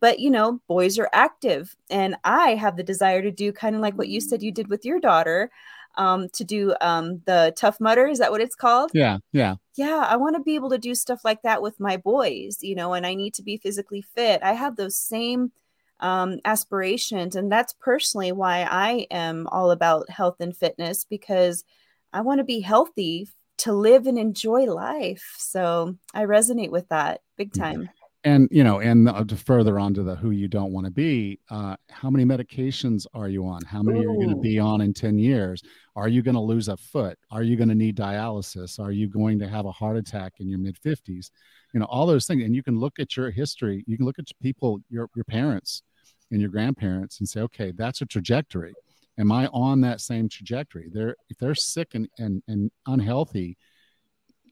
But, 0.00 0.18
you 0.18 0.30
know, 0.30 0.60
boys 0.66 0.98
are 0.98 1.10
active. 1.12 1.76
And 1.90 2.16
I 2.24 2.54
have 2.54 2.78
the 2.78 2.82
desire 2.82 3.20
to 3.20 3.30
do 3.30 3.52
kind 3.52 3.76
of 3.76 3.82
like 3.82 3.98
what 3.98 4.08
you 4.08 4.20
said 4.22 4.42
you 4.42 4.50
did 4.50 4.68
with 4.68 4.86
your 4.86 4.98
daughter 4.98 5.50
um, 5.96 6.28
to 6.30 6.44
do 6.44 6.74
um, 6.80 7.22
the 7.26 7.52
Tough 7.56 7.80
Mudder. 7.80 8.06
Is 8.06 8.18
that 8.18 8.30
what 8.30 8.40
it's 8.40 8.54
called? 8.54 8.90
Yeah, 8.94 9.18
yeah, 9.32 9.56
yeah. 9.76 10.06
I 10.08 10.16
want 10.16 10.36
to 10.36 10.42
be 10.42 10.54
able 10.54 10.70
to 10.70 10.78
do 10.78 10.94
stuff 10.94 11.20
like 11.24 11.42
that 11.42 11.62
with 11.62 11.80
my 11.80 11.96
boys, 11.96 12.58
you 12.60 12.74
know, 12.74 12.92
and 12.92 13.06
I 13.06 13.14
need 13.14 13.34
to 13.34 13.42
be 13.42 13.56
physically 13.56 14.02
fit. 14.02 14.42
I 14.42 14.52
have 14.52 14.76
those 14.76 14.98
same 14.98 15.52
um, 16.00 16.38
aspirations, 16.44 17.36
and 17.36 17.50
that's 17.50 17.74
personally 17.80 18.32
why 18.32 18.66
I 18.70 19.06
am 19.10 19.46
all 19.48 19.70
about 19.70 20.10
health 20.10 20.36
and 20.40 20.56
fitness 20.56 21.04
because 21.04 21.64
I 22.12 22.22
want 22.22 22.38
to 22.38 22.44
be 22.44 22.60
healthy 22.60 23.28
to 23.58 23.72
live 23.72 24.06
and 24.06 24.18
enjoy 24.18 24.64
life. 24.64 25.34
So 25.38 25.96
I 26.14 26.24
resonate 26.24 26.70
with 26.70 26.88
that 26.88 27.20
big 27.36 27.52
time 27.52 27.90
and 28.24 28.48
you 28.50 28.62
know 28.62 28.80
and 28.80 29.08
uh, 29.08 29.24
to 29.24 29.36
further 29.36 29.78
on 29.78 29.94
to 29.94 30.02
the 30.02 30.14
who 30.14 30.30
you 30.30 30.46
don't 30.46 30.72
want 30.72 30.84
to 30.84 30.92
be 30.92 31.38
uh, 31.50 31.76
how 31.90 32.10
many 32.10 32.24
medications 32.24 33.06
are 33.14 33.28
you 33.28 33.46
on? 33.46 33.62
How 33.64 33.82
many 33.82 34.00
Ooh. 34.00 34.10
are 34.10 34.12
you 34.12 34.18
going 34.18 34.36
to 34.36 34.40
be 34.40 34.58
on 34.58 34.80
in 34.80 34.92
10 34.92 35.18
years? 35.18 35.62
Are 35.96 36.08
you 36.08 36.22
going 36.22 36.34
to 36.34 36.40
lose 36.40 36.68
a 36.68 36.76
foot? 36.76 37.18
Are 37.30 37.42
you 37.42 37.56
going 37.56 37.68
to 37.68 37.74
need 37.74 37.96
dialysis? 37.96 38.78
Are 38.78 38.92
you 38.92 39.08
going 39.08 39.38
to 39.38 39.48
have 39.48 39.66
a 39.66 39.72
heart 39.72 39.96
attack 39.96 40.34
in 40.38 40.48
your 40.48 40.58
mid 40.58 40.76
50s 40.80 41.30
you 41.72 41.80
know 41.80 41.86
all 41.86 42.06
those 42.06 42.26
things 42.26 42.42
and 42.42 42.54
you 42.54 42.62
can 42.62 42.78
look 42.78 42.98
at 42.98 43.16
your 43.16 43.30
history 43.30 43.84
you 43.86 43.96
can 43.96 44.06
look 44.06 44.18
at 44.18 44.26
people 44.42 44.80
your, 44.88 45.08
your 45.14 45.24
parents 45.24 45.82
and 46.30 46.40
your 46.40 46.50
grandparents 46.50 47.20
and 47.20 47.28
say 47.28 47.40
okay 47.40 47.72
that's 47.72 48.00
a 48.00 48.06
trajectory. 48.06 48.74
Am 49.18 49.32
i 49.32 49.46
on 49.48 49.80
that 49.82 50.00
same 50.00 50.28
trajectory? 50.28 50.88
They're 50.92 51.16
if 51.28 51.38
they're 51.38 51.54
sick 51.54 51.94
and, 51.94 52.08
and, 52.18 52.42
and 52.48 52.70
unhealthy 52.86 53.56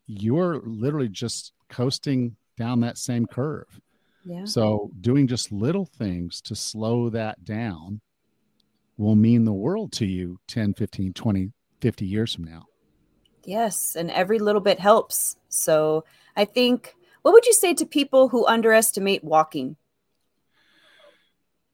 you're 0.07 0.61
literally 0.65 1.09
just 1.09 1.53
coasting 1.69 2.35
down 2.59 2.81
that 2.81 2.99
same 2.99 3.25
curve. 3.27 3.81
Yeah. 4.25 4.45
So 4.45 4.91
doing 5.01 5.27
just 5.27 5.51
little 5.53 5.87
things 5.87 6.43
to 6.43 6.55
slow 6.55 7.09
that 7.11 7.45
down 7.45 8.01
will 8.99 9.15
mean 9.15 9.45
the 9.45 9.53
world 9.53 9.93
to 9.93 10.07
you 10.07 10.39
10, 10.49 10.75
15, 10.75 11.15
20, 11.15 11.53
50 11.81 12.05
years 12.05 12.35
from 12.35 12.45
now. 12.45 12.65
Yes, 13.45 13.97
and 13.97 14.11
every 14.11 14.39
little 14.39 14.61
bit 14.61 14.79
helps. 14.79 15.37
So 15.49 16.05
I 16.37 16.45
think 16.45 16.95
what 17.23 17.33
would 17.33 17.47
you 17.47 17.55
say 17.55 17.73
to 17.75 17.87
people 17.87 18.29
who 18.29 18.47
underestimate 18.47 19.25
walking? 19.25 19.77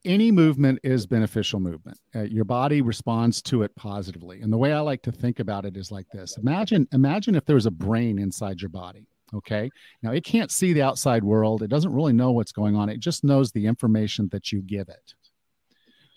Any 0.05 0.31
movement 0.31 0.81
is 0.83 1.07
beneficial 1.07 1.61
movement. 1.61 1.99
Uh, 2.14 2.23
your 2.23 2.44
body 2.44 2.83
responds 2.83 3.40
to 3.42 3.62
it 3.62 3.75
positively. 3.75 4.42
And 4.42 4.53
the 4.53 4.59
way 4.59 4.73
I 4.73 4.81
like 4.81 5.03
to 5.03 5.12
think 5.12 5.40
about 5.40 5.64
it 5.64 5.79
is 5.79 5.90
like 5.90 6.07
this. 6.12 6.37
Imagine 6.37 6.87
imagine 6.92 7.35
if 7.35 7.47
there 7.47 7.55
was 7.55 7.64
a 7.64 7.70
brain 7.70 8.18
inside 8.18 8.61
your 8.61 8.68
body. 8.68 9.09
Okay. 9.35 9.70
Now 10.03 10.12
it 10.12 10.25
can't 10.25 10.51
see 10.51 10.73
the 10.73 10.83
outside 10.83 11.25
world. 11.25 11.62
It 11.62 11.68
doesn't 11.68 11.92
really 11.92 12.12
know 12.12 12.33
what's 12.33 12.53
going 12.53 12.77
on. 12.77 12.88
It 12.88 13.01
just 13.01 13.25
knows 13.25 13.51
the 13.51 13.66
information 13.66 14.29
that 14.33 14.53
you 14.53 14.62
give 14.62 14.88
it. 14.88 15.14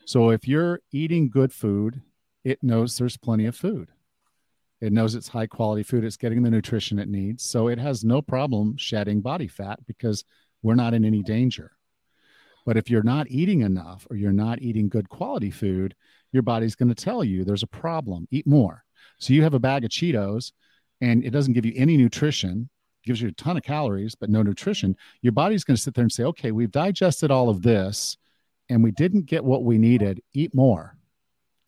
So 0.06 0.30
if 0.30 0.48
you're 0.48 0.80
eating 0.92 1.30
good 1.30 1.52
food, 1.52 2.02
it 2.44 2.64
knows 2.64 2.98
there's 2.98 3.18
plenty 3.18 3.46
of 3.46 3.56
food. 3.56 3.92
It 4.80 4.94
knows 4.94 5.16
it's 5.16 5.28
high 5.28 5.48
quality 5.48 5.84
food. 5.84 6.04
It's 6.04 6.18
getting 6.18 6.44
the 6.44 6.52
nutrition 6.52 7.00
it 7.00 7.10
needs. 7.10 7.44
So 7.44 7.68
it 7.68 7.80
has 7.80 8.04
no 8.04 8.22
problem 8.22 8.78
shedding 8.78 9.22
body 9.22 9.48
fat 9.48 9.80
because 9.88 10.24
we're 10.62 10.76
not 10.76 10.94
in 10.94 11.04
any 11.04 11.24
danger. 11.24 11.72
But 12.66 12.78
if 12.78 12.90
you're 12.90 13.04
not 13.04 13.28
eating 13.30 13.62
enough 13.62 14.06
or 14.10 14.18
you're 14.18 14.32
not 14.32 14.62
eating 14.62 14.90
good 14.90 15.10
quality 15.10 15.50
food, 15.50 15.96
your 16.32 16.44
body's 16.44 16.76
going 16.76 16.90
to 16.90 16.96
tell 16.96 17.24
you 17.24 17.44
there's 17.44 17.64
a 17.64 17.68
problem. 17.68 18.28
Eat 18.30 18.46
more. 18.46 18.84
So 19.20 19.34
you 19.34 19.44
have 19.44 19.56
a 19.56 19.60
bag 19.60 19.84
of 19.84 19.90
Cheetos 19.90 20.52
and 21.02 21.24
it 21.24 21.32
doesn't 21.32 21.54
give 21.54 21.66
you 21.66 21.74
any 21.76 21.98
nutrition 21.98 22.70
gives 23.08 23.22
you 23.22 23.30
a 23.30 23.34
ton 23.34 23.58
of 23.58 23.64
calories, 23.64 24.14
but 24.14 24.30
no 24.30 24.44
nutrition, 24.44 24.96
your 25.22 25.34
body's 25.34 25.64
going 25.64 25.76
to 25.76 25.82
sit 25.82 25.94
there 25.96 26.04
and 26.04 26.12
say, 26.12 26.24
okay, 26.24 26.52
we've 26.52 26.72
digested 26.72 27.32
all 27.32 27.50
of 27.50 27.62
this 27.62 28.18
and 28.70 28.84
we 28.84 28.92
didn't 28.92 29.26
get 29.26 29.44
what 29.44 29.64
we 29.64 29.78
needed. 29.78 30.22
Eat 30.34 30.54
more. 30.54 30.96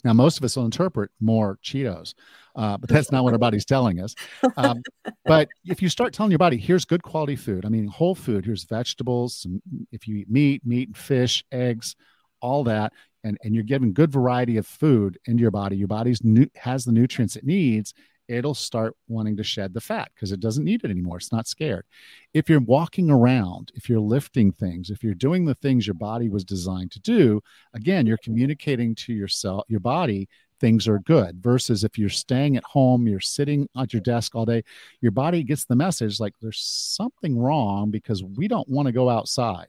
Now, 0.03 0.13
most 0.13 0.37
of 0.37 0.43
us 0.43 0.55
will 0.55 0.65
interpret 0.65 1.11
more 1.19 1.57
Cheetos, 1.63 2.13
uh, 2.55 2.77
but 2.77 2.89
that's 2.89 3.11
not 3.11 3.23
what 3.23 3.33
our 3.33 3.39
body's 3.39 3.65
telling 3.65 3.99
us. 3.99 4.15
Um, 4.55 4.81
but 5.25 5.49
if 5.65 5.81
you 5.81 5.89
start 5.89 6.13
telling 6.13 6.31
your 6.31 6.37
body, 6.37 6.57
here's 6.57 6.85
good 6.85 7.03
quality 7.03 7.35
food, 7.35 7.65
I 7.65 7.69
mean, 7.69 7.87
whole 7.87 8.15
food, 8.15 8.45
here's 8.45 8.63
vegetables, 8.63 9.45
if 9.91 10.07
you 10.07 10.15
eat 10.17 10.29
meat, 10.29 10.65
meat, 10.65 10.95
fish, 10.95 11.43
eggs, 11.51 11.95
all 12.41 12.63
that, 12.63 12.93
and, 13.25 13.37
and 13.43 13.53
you're 13.53 13.65
giving 13.65 13.91
good 13.91 14.11
variety 14.11 14.55
of 14.55 14.65
food 14.65 15.17
into 15.25 15.41
your 15.41 15.51
body, 15.51 15.75
your 15.75 15.89
body's 15.89 16.21
has 16.55 16.85
the 16.85 16.93
nutrients 16.93 17.35
it 17.35 17.45
needs, 17.45 17.93
it'll 18.29 18.53
start 18.53 18.95
wanting 19.07 19.35
to 19.35 19.43
shed 19.43 19.73
the 19.73 19.81
fat 19.81 20.11
because 20.13 20.31
it 20.31 20.39
doesn't 20.39 20.63
need 20.63 20.83
it 20.83 20.91
anymore. 20.91 21.17
It's 21.17 21.31
not 21.31 21.47
scared. 21.47 21.85
If 22.33 22.47
you're 22.47 22.59
walking 22.61 23.09
around, 23.09 23.71
if 23.75 23.89
you're 23.89 23.99
lifting 23.99 24.51
things, 24.51 24.91
if 24.91 25.03
you're 25.03 25.15
doing 25.15 25.45
the 25.45 25.55
things 25.55 25.87
your 25.87 25.95
body 25.95 26.29
was 26.29 26.45
designed 26.45 26.91
to 26.91 26.99
do, 26.99 27.41
again, 27.73 28.05
you're 28.05 28.17
communicating 28.17 28.93
to 28.95 29.13
yourself, 29.13 29.65
your 29.67 29.79
body, 29.79 30.29
things 30.59 30.87
are 30.87 30.99
good. 30.99 31.41
Versus 31.41 31.83
if 31.83 31.97
you're 31.97 32.07
staying 32.09 32.55
at 32.55 32.63
home, 32.63 33.07
you're 33.07 33.19
sitting 33.19 33.67
at 33.75 33.93
your 33.93 34.01
desk 34.01 34.35
all 34.35 34.45
day, 34.45 34.63
your 35.01 35.11
body 35.11 35.43
gets 35.43 35.65
the 35.65 35.75
message 35.75 36.19
like 36.19 36.35
there's 36.39 36.61
something 36.61 37.37
wrong 37.37 37.89
because 37.89 38.23
we 38.23 38.47
don't 38.47 38.69
want 38.69 38.85
to 38.85 38.91
go 38.91 39.09
outside 39.09 39.67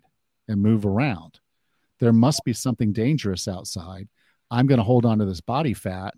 and 0.49 0.61
move 0.61 0.85
around. 0.85 1.41
There 1.99 2.13
must 2.13 2.45
be 2.45 2.53
something 2.53 2.93
dangerous 2.93 3.49
outside. 3.49 4.09
I'm 4.51 4.67
going 4.67 4.79
to 4.79 4.85
hold 4.85 5.07
on 5.07 5.19
to 5.19 5.25
this 5.25 5.41
body 5.41 5.75
fat 5.75 6.15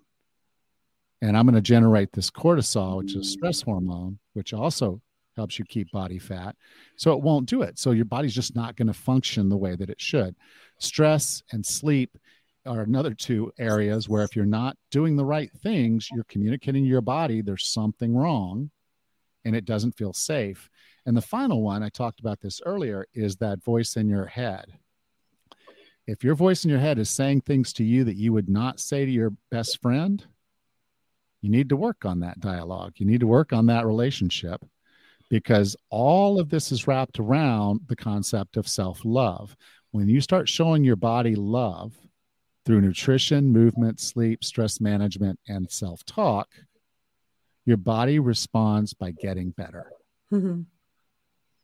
and 1.22 1.36
I'm 1.36 1.46
going 1.46 1.54
to 1.54 1.60
generate 1.60 2.12
this 2.12 2.30
cortisol, 2.30 2.98
which 2.98 3.14
is 3.14 3.30
stress 3.30 3.62
hormone, 3.62 4.18
which 4.32 4.52
also 4.52 5.00
helps 5.36 5.56
you 5.56 5.64
keep 5.64 5.90
body 5.92 6.18
fat. 6.18 6.56
So 6.96 7.12
it 7.12 7.22
won't 7.22 7.48
do 7.48 7.62
it. 7.62 7.78
So 7.78 7.92
your 7.92 8.04
body's 8.04 8.34
just 8.34 8.56
not 8.56 8.74
going 8.74 8.88
to 8.88 8.92
function 8.92 9.48
the 9.48 9.56
way 9.56 9.76
that 9.76 9.88
it 9.88 10.00
should. 10.00 10.34
Stress 10.78 11.42
and 11.52 11.64
sleep 11.64 12.18
are 12.66 12.82
another 12.82 13.14
two 13.14 13.52
areas 13.58 14.08
where 14.08 14.24
if 14.24 14.34
you're 14.34 14.44
not 14.44 14.76
doing 14.90 15.16
the 15.16 15.24
right 15.24 15.50
things, 15.62 16.08
you're 16.12 16.24
communicating 16.24 16.82
to 16.82 16.88
your 16.88 17.00
body 17.00 17.40
there's 17.40 17.68
something 17.68 18.14
wrong 18.14 18.70
and 19.44 19.54
it 19.54 19.64
doesn't 19.64 19.96
feel 19.96 20.12
safe. 20.12 20.68
And 21.06 21.16
the 21.16 21.22
final 21.22 21.62
one, 21.62 21.84
I 21.84 21.88
talked 21.88 22.20
about 22.20 22.40
this 22.40 22.60
earlier, 22.66 23.06
is 23.14 23.36
that 23.36 23.62
voice 23.62 23.96
in 23.96 24.08
your 24.08 24.26
head. 24.26 24.66
If 26.06 26.24
your 26.24 26.34
voice 26.34 26.64
in 26.64 26.70
your 26.70 26.80
head 26.80 26.98
is 26.98 27.10
saying 27.10 27.42
things 27.42 27.72
to 27.74 27.84
you 27.84 28.02
that 28.04 28.16
you 28.16 28.32
would 28.32 28.48
not 28.48 28.80
say 28.80 29.04
to 29.04 29.10
your 29.10 29.32
best 29.50 29.80
friend, 29.80 30.24
you 31.42 31.50
need 31.50 31.68
to 31.68 31.76
work 31.76 32.04
on 32.04 32.20
that 32.20 32.40
dialogue. 32.40 32.94
You 32.96 33.06
need 33.06 33.20
to 33.20 33.26
work 33.26 33.52
on 33.52 33.66
that 33.66 33.84
relationship 33.84 34.64
because 35.28 35.76
all 35.90 36.38
of 36.38 36.48
this 36.48 36.70
is 36.72 36.86
wrapped 36.86 37.18
around 37.18 37.80
the 37.88 37.96
concept 37.96 38.56
of 38.56 38.68
self 38.68 39.00
love. 39.04 39.56
When 39.90 40.08
you 40.08 40.20
start 40.20 40.48
showing 40.48 40.84
your 40.84 40.96
body 40.96 41.34
love 41.34 41.94
through 42.64 42.80
nutrition, 42.80 43.48
movement, 43.48 44.00
sleep, 44.00 44.44
stress 44.44 44.80
management, 44.80 45.38
and 45.48 45.70
self 45.70 46.04
talk, 46.04 46.48
your 47.66 47.76
body 47.76 48.18
responds 48.20 48.94
by 48.94 49.10
getting 49.10 49.50
better. 49.50 49.90
Mm-hmm. 50.32 50.62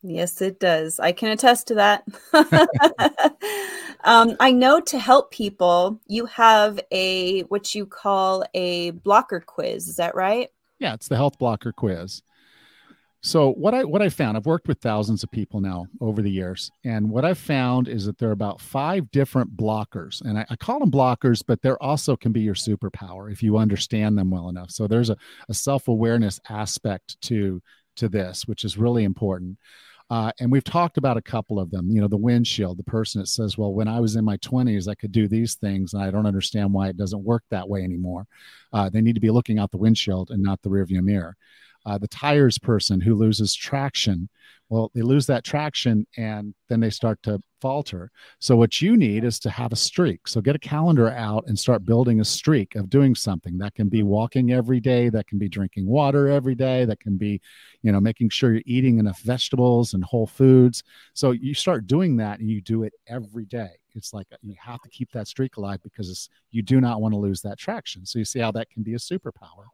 Yes, 0.03 0.41
it 0.41 0.61
does. 0.61 1.01
I 1.01 1.13
can 1.13 1.31
attest 1.31 1.69
to 1.69 1.75
that. 1.75 2.05
um, 4.05 4.37
I 4.39 4.53
know 4.53 4.81
to 4.81 4.99
help 4.99 5.33
people, 5.33 6.01
you 6.07 6.27
have 6.27 6.79
a 6.93 7.43
what 7.43 7.75
you 7.75 7.85
call 7.85 8.45
a 8.55 8.91
blocker 8.91 9.41
quiz. 9.41 9.89
Is 9.89 9.97
that 9.97 10.15
right? 10.15 10.51
Yeah, 10.79 10.95
it's 10.95 11.09
the 11.09 11.17
health 11.17 11.39
blocker 11.39 11.73
quiz. 11.73 12.23
So 13.21 13.53
what 13.55 13.75
I 13.75 13.83
what 13.83 14.01
I 14.01 14.09
found, 14.09 14.37
I've 14.37 14.47
worked 14.47 14.69
with 14.69 14.79
thousands 14.79 15.25
of 15.25 15.31
people 15.33 15.61
now 15.61 15.87
over 16.01 16.23
the 16.23 16.31
years, 16.31 16.71
and 16.85 17.11
what 17.11 17.25
I've 17.25 17.39
found 17.39 17.89
is 17.89 18.07
that 18.07 18.19
there 18.19 18.29
are 18.29 18.33
about 18.33 18.61
five 18.61 19.11
different 19.11 19.57
blockers, 19.57 20.21
and 20.21 20.39
I, 20.39 20.47
I 20.51 20.57
call 20.57 20.79
them 20.79 20.93
blockers, 20.93 21.43
but 21.45 21.61
there 21.61 21.83
also 21.83 22.17
can 22.17 22.31
be 22.31 22.43
your 22.43 22.55
superpower 22.55 23.33
if 23.33 23.43
you 23.43 23.59
understand 23.59 24.17
them 24.17 24.31
well 24.31 24.49
enough. 24.49 24.71
So 24.71 24.87
there's 24.87 25.11
a, 25.11 25.17
a 25.49 25.55
self 25.55 25.89
awareness 25.89 26.39
aspect 26.49 27.21
to 27.23 27.61
to 27.99 28.09
this, 28.09 28.47
which 28.47 28.65
is 28.65 28.79
really 28.79 29.05
important. 29.05 29.59
Uh, 30.11 30.33
and 30.41 30.51
we've 30.51 30.65
talked 30.65 30.97
about 30.97 31.19
a 31.19 31.23
couple 31.23 31.61
of 31.61 31.71
them. 31.71 31.91
You 31.91 32.01
know, 32.01 32.09
the 32.09 32.17
windshield, 32.17 32.79
the 32.79 32.85
person 32.85 33.21
that 33.21 33.27
says, 33.27 33.59
Well, 33.59 33.75
when 33.75 33.89
I 33.89 34.01
was 34.01 34.17
in 34.17 34.25
my 34.25 34.39
20s, 34.39 34.89
I 34.89 34.95
could 34.95 35.13
do 35.13 35.29
these 35.29 35.57
things, 35.57 35.93
and 35.93 36.03
I 36.03 36.11
don't 36.11 36.27
understand 36.27 36.73
why 36.73 36.89
it 36.89 36.97
doesn't 36.97 37.25
work 37.25 37.45
that 37.51 37.69
way 37.69 37.83
anymore. 37.83 38.27
Uh, 38.73 38.89
they 38.89 39.03
need 39.03 39.17
to 39.17 39.21
be 39.21 39.31
looking 39.31 39.59
out 39.59 39.71
the 39.71 39.77
windshield 39.77 40.31
and 40.31 40.43
not 40.43 40.63
the 40.63 40.71
rearview 40.71 41.03
mirror. 41.03 41.37
Uh, 41.87 41.99
the 41.99 42.09
tires 42.09 42.59
person 42.59 43.01
who 43.01 43.15
loses 43.15 43.55
traction 43.55 44.29
well, 44.71 44.91
they 44.95 45.01
lose 45.01 45.27
that 45.27 45.45
traction 45.45 46.07
and 46.17 46.55
then 46.69 46.81
they 46.81 46.91
start 46.91 47.23
to 47.23 47.43
falter. 47.61 48.11
So, 48.39 48.55
what 48.55 48.83
you 48.83 48.97
need 48.99 49.25
is 49.25 49.39
to 49.41 49.51
have 49.51 49.73
a 49.73 49.77
streak. 49.77 50.29
So, 50.29 50.43
get 50.43 50.57
a 50.57 50.59
calendar 50.59 51.09
out 51.09 51.45
and 51.47 51.59
start 51.59 51.87
building 51.87 52.21
a 52.21 52.25
streak 52.25 52.75
of 52.75 52.91
doing 52.91 53.15
something. 53.15 53.57
That 53.59 53.75
can 53.75 53.89
be 53.89 54.03
walking 54.03 54.53
every 54.53 54.79
day, 54.79 55.09
that 55.09 55.27
can 55.27 55.39
be 55.39 55.49
drinking 55.49 55.87
water 55.87 56.29
every 56.29 56.55
day, 56.55 56.85
that 56.85 57.01
can 57.01 57.17
be, 57.17 57.41
you 57.83 57.93
know, 57.93 58.01
making 58.01 58.29
sure 58.29 58.53
you're 58.53 58.63
eating 58.67 58.99
enough 58.99 59.21
vegetables 59.21 59.95
and 59.95 60.05
whole 60.05 60.27
foods. 60.27 60.83
So, 61.15 61.31
you 61.31 61.55
start 61.55 61.87
doing 61.87 62.17
that 62.19 62.41
and 62.41 62.51
you 62.51 62.61
do 62.61 62.83
it 62.83 62.93
every 63.07 63.47
day. 63.47 63.71
It's 63.95 64.13
like 64.13 64.27
you 64.43 64.55
have 64.61 64.83
to 64.83 64.91
keep 64.91 65.11
that 65.13 65.29
streak 65.29 65.57
alive 65.57 65.81
because 65.83 66.29
you 66.51 66.61
do 66.63 66.81
not 66.81 67.01
want 67.01 67.15
to 67.15 67.19
lose 67.19 67.41
that 67.41 67.59
traction. 67.59 68.05
So, 68.05 68.19
you 68.19 68.27
see 68.27 68.41
how 68.41 68.53
that 68.53 68.69
can 68.69 68.83
be 68.83 68.95
a 68.95 68.99
superpower. 68.99 69.65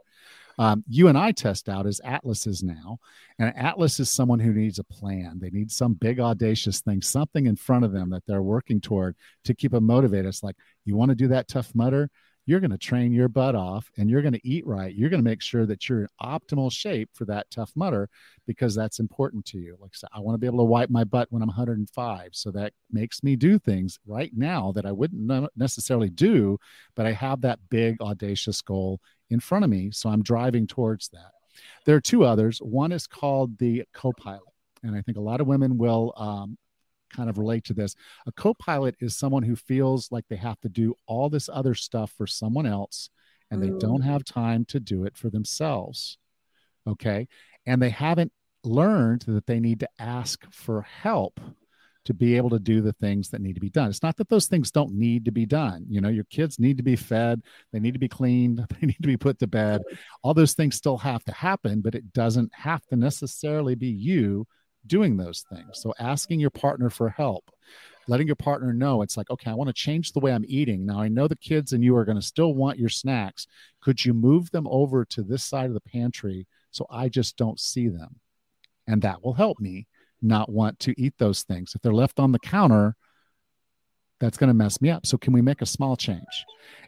Um, 0.59 0.85
you 0.89 1.09
and 1.09 1.19
I 1.19 1.33
test 1.33 1.69
out 1.69 1.87
as 1.87 2.01
Atlases 2.05 2.63
now. 2.63 2.99
And 3.39 3.57
Atlas 3.57 3.99
is 4.01 4.11
someone 4.11 4.39
who 4.39 4.53
needs 4.53 4.79
a 4.79 4.85
plan. 4.85 5.39
They 5.41 5.51
need 5.51 5.71
some 5.71 5.95
big, 5.95 6.21
audacious 6.21 6.81
thing, 6.81 7.03
something 7.03 7.47
in 7.47 7.57
front 7.57 7.85
of 7.85 7.93
them 7.93 8.11
that 8.11 8.25
they're 8.27 8.43
working 8.43 8.81
toward 8.81 9.17
to 9.45 9.55
keep 9.55 9.73
them 9.73 9.87
motivated. 9.87 10.27
It's 10.27 10.43
like, 10.43 10.57
you 10.85 10.97
want 10.97 11.11
to 11.11 11.17
do 11.17 11.29
that 11.29 11.49
Tough 11.49 11.75
Mudder? 11.75 12.11
You're 12.47 12.61
going 12.61 12.71
to 12.71 12.79
train 12.79 13.13
your 13.13 13.29
butt 13.29 13.55
off 13.55 13.91
and 13.97 14.11
you're 14.11 14.23
going 14.23 14.35
to 14.35 14.49
eat 14.49 14.67
right. 14.67 14.95
You're 14.95 15.11
going 15.11 15.23
to 15.23 15.29
make 15.29 15.41
sure 15.41 15.67
that 15.67 15.89
you're 15.89 16.03
in 16.03 16.09
optimal 16.23 16.71
shape 16.71 17.11
for 17.15 17.25
that 17.27 17.51
Tough 17.51 17.73
Mudder 17.75 18.09
because 18.47 18.75
that's 18.75 18.99
important 18.99 19.45
to 19.47 19.59
you. 19.59 19.77
Like 19.81 19.93
I 19.95 19.97
said, 19.97 20.11
I 20.15 20.21
want 20.21 20.35
to 20.35 20.39
be 20.39 20.47
able 20.47 20.59
to 20.59 20.65
wipe 20.65 20.91
my 20.91 21.05
butt 21.05 21.29
when 21.31 21.43
I'm 21.43 21.49
105. 21.49 22.29
So 22.33 22.51
that 22.51 22.73
makes 22.93 23.23
me 23.23 23.37
do 23.37 23.59
things 23.59 23.99
right 24.07 24.33
now 24.37 24.73
that 24.73 24.87
I 24.87 24.93
wouldn't 24.93 25.51
necessarily 25.57 26.11
do, 26.11 26.59
but 26.95 27.07
I 27.07 27.13
have 27.13 27.41
that 27.43 27.61
big, 27.71 28.01
audacious 28.01 28.61
goal 28.61 29.01
in 29.31 29.41
front 29.41 29.65
of 29.65 29.71
me. 29.71 29.91
So 29.91 30.11
I'm 30.11 30.23
driving 30.23 30.67
towards 30.67 31.09
that. 31.09 31.33
There 31.87 31.97
are 31.97 32.01
two 32.01 32.25
others. 32.25 32.59
One 32.59 32.93
is 32.93 33.07
called 33.07 33.59
the 33.59 33.85
co 33.95 34.13
pilot. 34.13 34.43
And 34.83 34.95
I 34.95 35.01
think 35.01 35.17
a 35.17 35.23
lot 35.23 35.41
of 35.41 35.47
women 35.47 35.79
will 35.79 36.13
um, 36.17 36.59
kind 37.15 37.31
of 37.31 37.39
relate 37.39 37.65
to 37.65 37.75
this. 37.75 37.95
A 38.27 38.33
co 38.33 38.55
pilot 38.55 38.97
is 39.01 39.17
someone 39.17 39.43
who 39.43 39.57
feels 39.57 40.11
like 40.11 40.25
they 40.29 40.37
have 40.37 40.61
to 40.61 40.69
do 40.69 40.95
all 41.07 41.29
this 41.29 41.49
other 41.53 41.75
stuff 41.75 42.13
for 42.17 42.27
someone 42.27 42.67
else 42.67 43.11
and 43.51 43.63
they 43.63 43.71
don't 43.79 44.03
mm. 44.03 44.07
have 44.07 44.25
time 44.25 44.65
to 44.67 44.81
do 44.81 45.05
it 45.05 45.17
for 45.17 45.31
themselves. 45.31 46.19
Okay. 46.87 47.29
And 47.67 47.81
they 47.81 47.91
haven't 47.91 48.33
learned 48.65 49.23
that 49.27 49.47
they 49.47 49.61
need 49.61 49.81
to 49.81 49.89
ask 49.99 50.45
for 50.53 50.83
help 50.83 51.41
to 52.05 52.13
be 52.13 52.37
able 52.37 52.51
to 52.51 52.59
do 52.59 52.83
the 52.83 52.93
things 52.93 53.31
that 53.31 53.41
need 53.41 53.55
to 53.55 53.61
be 53.61 53.71
done. 53.71 53.89
It's 53.89 54.03
not 54.03 54.17
that 54.19 54.29
those 54.29 54.47
things 54.47 54.71
don't 54.71 54.93
need 54.93 55.25
to 55.25 55.33
be 55.33 55.47
done. 55.47 55.87
You 55.89 56.03
know, 56.03 56.11
your 56.11 56.25
kids 56.25 56.59
need 56.59 56.77
to 56.77 56.83
be 56.83 56.97
fed, 56.97 57.41
they 57.73 57.81
need 57.81 57.95
to 57.95 57.99
be 57.99 58.09
cleaned, 58.09 58.59
they 58.81 58.87
need 58.87 59.01
to 59.01 59.09
be 59.09 59.17
put 59.17 59.39
to 59.39 59.47
bed. 59.47 59.81
All 60.23 60.35
those 60.35 60.53
things 60.53 60.77
still 60.77 60.99
have 60.99 61.25
to 61.25 61.33
happen, 61.33 61.81
but 61.81 61.95
it 61.95 62.13
doesn't 62.13 62.53
have 62.55 62.85
to 62.87 62.97
necessarily 62.97 63.75
be 63.75 63.89
you 63.89 64.47
doing 64.87 65.17
those 65.17 65.45
things. 65.49 65.81
So 65.81 65.95
asking 65.99 66.41
your 66.41 66.51
partner 66.51 66.91
for 66.91 67.09
help, 67.09 67.51
letting 68.07 68.27
your 68.27 68.37
partner 68.37 68.73
know 68.73 69.03
it's 69.03 69.17
like, 69.17 69.31
okay, 69.31 69.51
I 69.51 69.55
want 69.55 69.69
to 69.69 69.75
change 69.75 70.13
the 70.13 70.21
way 70.21 70.33
I'm 70.33 70.45
eating. 70.47 70.85
Now 70.85 71.01
I 71.01 71.09
know 71.09 71.29
the 71.29 71.37
kids 71.37 71.73
and 71.73 71.83
you 71.83 71.97
are 71.97 72.05
going 72.05 72.19
to 72.19 72.27
still 72.27 72.55
want 72.55 72.79
your 72.79 72.89
snacks. 72.89 73.47
Could 73.81 74.05
you 74.05 74.15
move 74.15 74.51
them 74.51 74.67
over 74.69 75.05
to 75.07 75.23
this 75.23 75.45
side 75.45 75.67
of 75.67 75.75
the 75.75 75.81
pantry 75.81 76.47
so 76.71 76.87
I 76.91 77.09
just 77.09 77.37
don't 77.37 77.61
see 77.61 77.89
them? 77.89 78.17
And 78.87 79.03
that 79.03 79.23
will 79.23 79.35
help 79.35 79.61
me 79.61 79.87
not 80.21 80.51
want 80.51 80.79
to 80.81 81.01
eat 81.01 81.15
those 81.19 81.43
things. 81.43 81.75
If 81.75 81.83
they're 81.83 81.93
left 81.93 82.21
on 82.21 82.33
the 82.33 82.39
counter, 82.39 82.97
that's 84.21 84.39
going 84.39 84.49
to 84.49 84.55
mess 84.55 84.81
me 84.81 84.91
up. 84.91 85.07
So, 85.07 85.19
can 85.19 85.33
we 85.33 85.43
make 85.43 85.61
a 85.61 85.67
small 85.67 85.97
change? 85.97 86.45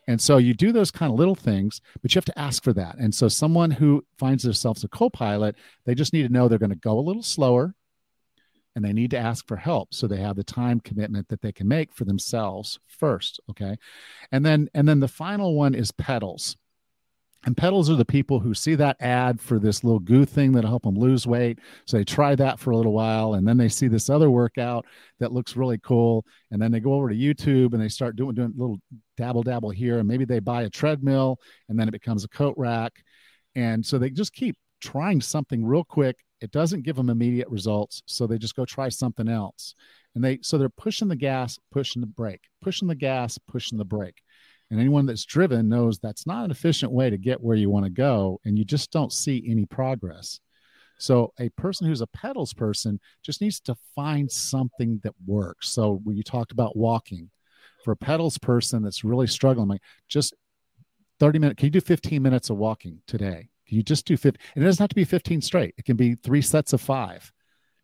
And 0.09 0.21
so, 0.21 0.39
you 0.39 0.55
do 0.55 0.73
those 0.73 0.91
kind 0.91 1.13
of 1.13 1.19
little 1.19 1.35
things, 1.35 1.81
but 2.01 2.15
you 2.15 2.19
have 2.19 2.25
to 2.27 2.39
ask 2.39 2.63
for 2.63 2.73
that. 2.75 2.97
And 2.99 3.15
so, 3.15 3.29
someone 3.29 3.71
who 3.71 4.05
finds 4.17 4.43
themselves 4.43 4.85
a 4.85 4.89
co 4.89 5.11
pilot, 5.11 5.57
they 5.85 5.95
just 5.95 6.13
need 6.13 6.23
to 6.23 6.33
know 6.33 6.49
they're 6.49 6.59
going 6.59 6.71
to 6.71 6.77
go 6.77 6.99
a 6.99 7.01
little 7.01 7.23
slower 7.23 7.75
and 8.77 8.85
they 8.85 8.93
need 8.93 9.11
to 9.11 9.19
ask 9.19 9.45
for 9.49 9.57
help 9.57 9.93
so 9.93 10.07
they 10.07 10.19
have 10.19 10.37
the 10.37 10.45
time 10.45 10.79
commitment 10.79 11.27
that 11.29 11.41
they 11.41 11.51
can 11.51 11.67
make 11.67 11.93
for 11.93 12.05
themselves 12.05 12.79
first 12.87 13.41
okay 13.51 13.77
and 14.31 14.47
then 14.47 14.69
and 14.75 14.89
then 14.89 15.01
the 15.01 15.09
final 15.09 15.57
one 15.57 15.75
is 15.75 15.91
pedals 15.91 16.57
and 17.47 17.57
pedals 17.57 17.89
are 17.89 17.95
the 17.95 18.05
people 18.05 18.41
who 18.41 18.55
see 18.55 18.75
that 18.75 18.97
ad 19.01 19.41
for 19.41 19.61
this 19.61 19.85
little 19.85 20.01
goo 20.01 20.25
thing 20.25 20.51
that'll 20.51 20.69
help 20.69 20.83
them 20.83 20.97
lose 20.97 21.29
weight. 21.29 21.61
So 21.87 21.97
they 21.97 22.05
try 22.05 22.35
that 22.35 22.59
for 22.59 22.73
a 22.73 22.77
little 22.77 22.93
while, 22.93 23.35
and 23.35 23.47
then 23.47 23.57
they 23.57 23.69
see 23.69 23.87
this 23.87 24.11
other 24.11 24.31
workout 24.31 24.85
that 25.21 25.33
looks 25.33 25.57
really 25.57 25.79
cool, 25.79 26.27
and 26.51 26.61
then 26.61 26.73
they 26.73 26.81
go 26.81 26.95
over 26.95 27.09
to 27.09 27.15
YouTube 27.15 27.73
and 27.73 27.81
they 27.81 27.89
start 27.89 28.17
doing 28.17 28.35
doing 28.35 28.53
little 28.57 28.79
dabble 29.17 29.45
dabble 29.45 29.71
here, 29.71 30.01
and 30.01 30.09
maybe 30.09 30.25
they 30.25 30.41
buy 30.41 30.63
a 30.63 30.71
treadmill, 30.71 31.39
and 31.69 31.79
then 31.79 31.87
it 31.87 31.93
becomes 31.93 32.25
a 32.25 32.29
coat 32.29 32.55
rack, 32.57 32.93
and 33.55 33.87
so 33.87 33.97
they 33.97 34.11
just 34.11 34.33
keep 34.33 34.57
trying 34.81 35.21
something 35.21 35.65
real 35.65 35.85
quick. 35.85 36.17
It 36.41 36.51
doesn't 36.51 36.83
give 36.83 36.97
them 36.97 37.11
immediate 37.11 37.49
results, 37.49 38.03
so 38.07 38.27
they 38.27 38.39
just 38.39 38.57
go 38.57 38.65
try 38.65 38.89
something 38.89 39.29
else, 39.29 39.75
and 40.15 40.23
they 40.23 40.39
so 40.43 40.59
they're 40.59 40.69
pushing 40.69 41.09
the 41.09 41.17
gas, 41.17 41.59
pushing 41.73 42.01
the 42.01 42.07
brake, 42.07 42.45
pushing 42.61 42.89
the 42.89 42.95
gas, 42.95 43.39
pushing 43.39 43.79
the 43.79 43.85
brake 43.85 44.23
and 44.71 44.81
anyone 44.81 45.07
that's 45.07 45.25
driven 45.25 45.69
knows 45.69 45.99
that's 45.99 46.27
not 46.27 46.45
an 46.45 46.51
efficient 46.51 46.91
way 46.91 47.09
to 47.11 47.17
get 47.17 47.41
where 47.41 47.57
you 47.57 47.71
want 47.71 47.85
to 47.85 47.91
go, 47.91 48.41
and 48.45 48.59
you 48.59 48.65
just 48.65 48.91
don't 48.91 49.13
see 49.13 49.45
any 49.49 49.65
progress. 49.65 50.41
So, 50.99 51.33
a 51.39 51.51
person 51.51 51.87
who's 51.87 52.01
a 52.01 52.07
pedals 52.09 52.55
person 52.55 52.99
just 53.23 53.41
needs 53.41 53.61
to 53.61 53.77
find 53.95 54.31
something 54.31 55.01
that 55.05 55.15
works. 55.27 55.69
So, 55.69 56.01
when 56.05 56.17
you 56.17 56.23
talked 56.23 56.53
about 56.53 56.77
walking, 56.77 57.31
for 57.85 57.93
a 57.93 57.97
pedals 57.97 58.39
person 58.39 58.83
that's 58.83 59.05
really 59.05 59.27
struggling, 59.27 59.69
like 59.69 59.83
just 60.09 60.35
30 61.21 61.39
minutes, 61.39 61.59
can 61.59 61.67
you 61.67 61.71
do 61.71 61.81
15 61.81 62.23
minutes 62.23 62.51
of 62.51 62.57
walking 62.57 63.03
today? 63.07 63.51
Can 63.67 63.77
you 63.77 63.83
just 63.83 64.07
do 64.07 64.17
15? 64.17 64.41
And 64.55 64.65
it 64.65 64.67
doesn't 64.67 64.83
have 64.83 64.89
to 64.91 64.95
be 64.95 65.05
15 65.05 65.41
straight, 65.41 65.75
it 65.77 65.85
can 65.85 65.97
be 65.97 66.15
three 66.15 66.43
sets 66.43 66.73
of 66.73 66.81
five. 66.81 67.33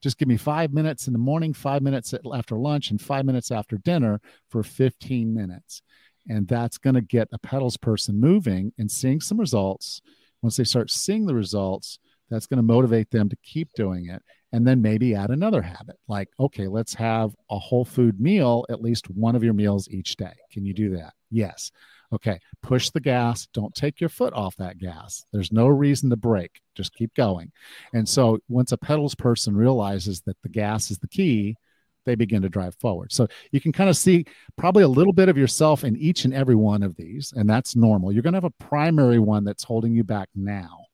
Just 0.02 0.18
give 0.18 0.26
me 0.26 0.36
five 0.36 0.72
minutes 0.72 1.06
in 1.06 1.12
the 1.12 1.18
morning, 1.18 1.52
five 1.52 1.80
minutes 1.80 2.12
after 2.34 2.56
lunch, 2.56 2.90
and 2.90 3.00
five 3.00 3.24
minutes 3.24 3.52
after 3.52 3.78
dinner 3.78 4.20
for 4.48 4.64
15 4.64 5.32
minutes. 5.32 5.82
And 6.28 6.48
that's 6.48 6.76
going 6.76 6.94
to 6.94 7.00
get 7.00 7.28
a 7.32 7.38
pedals 7.38 7.76
person 7.76 8.18
moving 8.18 8.72
and 8.78 8.90
seeing 8.90 9.20
some 9.20 9.38
results. 9.38 10.02
Once 10.42 10.56
they 10.56 10.64
start 10.64 10.90
seeing 10.90 11.26
the 11.26 11.34
results 11.34 12.00
that's 12.30 12.46
going 12.46 12.56
to 12.56 12.62
motivate 12.62 13.10
them 13.10 13.28
to 13.28 13.36
keep 13.44 13.72
doing 13.74 14.08
it 14.08 14.22
and 14.52 14.66
then 14.66 14.82
maybe 14.82 15.14
add 15.14 15.30
another 15.30 15.60
habit 15.60 15.96
like 16.08 16.28
okay 16.40 16.66
let's 16.66 16.94
have 16.94 17.34
a 17.50 17.58
whole 17.58 17.84
food 17.84 18.18
meal 18.18 18.64
at 18.70 18.80
least 18.80 19.10
one 19.10 19.36
of 19.36 19.44
your 19.44 19.52
meals 19.52 19.88
each 19.90 20.16
day. 20.16 20.32
Can 20.50 20.64
you 20.64 20.72
do 20.72 20.96
that? 20.96 21.12
Yes 21.30 21.70
okay 22.12 22.38
push 22.62 22.90
the 22.90 23.00
gas 23.00 23.46
don't 23.52 23.74
take 23.74 24.00
your 24.00 24.08
foot 24.08 24.32
off 24.34 24.56
that 24.56 24.78
gas 24.78 25.24
there's 25.32 25.52
no 25.52 25.66
reason 25.66 26.10
to 26.10 26.16
brake 26.16 26.60
just 26.74 26.94
keep 26.94 27.14
going 27.14 27.50
and 27.92 28.08
so 28.08 28.38
once 28.48 28.72
a 28.72 28.76
pedals 28.76 29.14
person 29.14 29.56
realizes 29.56 30.20
that 30.22 30.36
the 30.42 30.48
gas 30.48 30.90
is 30.90 30.98
the 30.98 31.08
key 31.08 31.56
they 32.04 32.14
begin 32.14 32.42
to 32.42 32.48
drive 32.48 32.74
forward. 32.76 33.12
So 33.12 33.28
you 33.50 33.60
can 33.60 33.72
kind 33.72 33.90
of 33.90 33.96
see 33.96 34.24
probably 34.56 34.82
a 34.82 34.88
little 34.88 35.12
bit 35.12 35.28
of 35.28 35.38
yourself 35.38 35.84
in 35.84 35.96
each 35.96 36.24
and 36.24 36.34
every 36.34 36.54
one 36.54 36.82
of 36.82 36.96
these, 36.96 37.32
and 37.36 37.48
that's 37.48 37.76
normal. 37.76 38.12
You're 38.12 38.22
going 38.22 38.32
to 38.32 38.38
have 38.38 38.44
a 38.44 38.64
primary 38.64 39.18
one 39.18 39.44
that's 39.44 39.64
holding 39.64 39.94
you 39.94 40.04
back 40.04 40.28
now. 40.34 40.86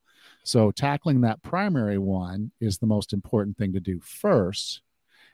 So 0.43 0.71
tackling 0.71 1.21
that 1.21 1.41
primary 1.43 1.97
one 1.97 2.51
is 2.59 2.77
the 2.77 2.87
most 2.87 3.13
important 3.13 3.57
thing 3.57 3.73
to 3.73 3.79
do 3.79 3.99
first. 3.99 4.81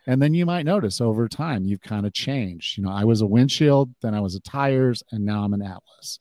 And 0.08 0.22
then 0.22 0.34
you 0.34 0.46
might 0.46 0.66
notice 0.66 1.02
over 1.02 1.28
time 1.28 1.66
you've 1.66 1.82
kind 1.82 2.06
of 2.06 2.14
changed. 2.14 2.78
You 2.78 2.84
know, 2.84 2.92
I 2.92 3.04
was 3.04 3.22
a 3.22 3.26
windshield, 3.26 3.94
then 4.02 4.14
I 4.14 4.20
was 4.20 4.36
a 4.36 4.40
tires, 4.40 5.04
and 5.12 5.26
now 5.26 5.44
I'm 5.44 5.54
an 5.54 5.62
Atlas. 5.62 6.20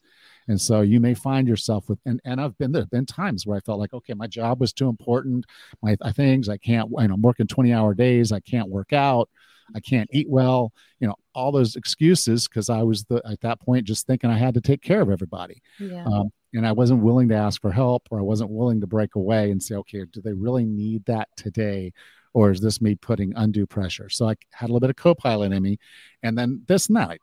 And 0.49 0.61
so 0.61 0.83
you 0.83 1.01
may 1.01 1.14
find 1.14 1.49
yourself 1.49 1.88
with, 1.88 1.99
and, 2.05 2.20
and 2.25 2.40
I've 2.40 2.57
been 2.59 2.73
there, 2.73 2.87
been 2.87 3.07
times 3.07 3.47
where 3.47 3.57
I 3.57 3.61
felt 3.61 3.79
like, 3.79 3.94
okay, 3.94 4.14
my 4.14 4.27
job 4.27 4.61
was 4.61 4.73
too 4.73 4.88
important. 4.88 5.47
My 5.83 5.97
things, 6.12 6.49
I 6.49 6.59
can't, 6.59 6.90
you 6.90 7.09
know, 7.09 7.14
I'm 7.14 7.23
working 7.23 7.47
20 7.47 7.73
hour 7.73 7.94
days. 7.94 8.33
I 8.33 8.40
can't 8.40 8.68
work 8.68 8.92
out. 8.92 9.29
I 9.75 9.81
can't 9.81 10.11
eat 10.12 10.29
well, 10.29 10.73
you 11.01 11.07
know, 11.07 11.14
all 11.35 11.53
those 11.53 11.77
excuses 11.77 12.47
because 12.47 12.68
I 12.68 12.83
was 12.83 13.05
the 13.05 13.23
at 13.25 13.40
that 13.40 13.61
point 13.61 13.87
just 13.87 14.07
thinking 14.07 14.31
I 14.31 14.37
had 14.37 14.55
to 14.55 14.61
take 14.61 14.83
care 14.83 15.01
of 15.01 15.11
everybody. 15.11 15.62
Yeah. 15.79 16.05
Um, 16.05 16.31
and 16.53 16.66
I 16.66 16.73
wasn't 16.73 17.03
willing 17.03 17.29
to 17.31 17.35
ask 17.35 17.61
for 17.61 17.73
help 17.73 18.07
or 18.11 18.18
I 18.18 18.23
wasn't 18.23 18.51
willing 18.51 18.81
to 18.81 18.87
break 18.87 19.14
away 19.16 19.51
and 19.51 19.62
say, 19.62 19.75
okay, 19.77 20.05
do 20.12 20.20
they 20.20 20.33
really 20.33 20.64
need 20.64 21.05
that 21.07 21.29
today? 21.37 21.92
Or 22.35 22.51
is 22.51 22.61
this 22.61 22.83
me 22.83 22.97
putting 22.97 23.33
undue 23.37 23.66
pressure? 23.66 24.11
So 24.11 24.29
I 24.29 24.35
had 24.53 24.66
a 24.66 24.73
little 24.73 24.81
bit 24.81 24.90
of 24.90 24.97
co-pilot 24.97 25.53
in 25.53 25.62
me. 25.62 25.79
And 26.23 26.37
then 26.37 26.62
this 26.66 26.90
night, 26.90 27.20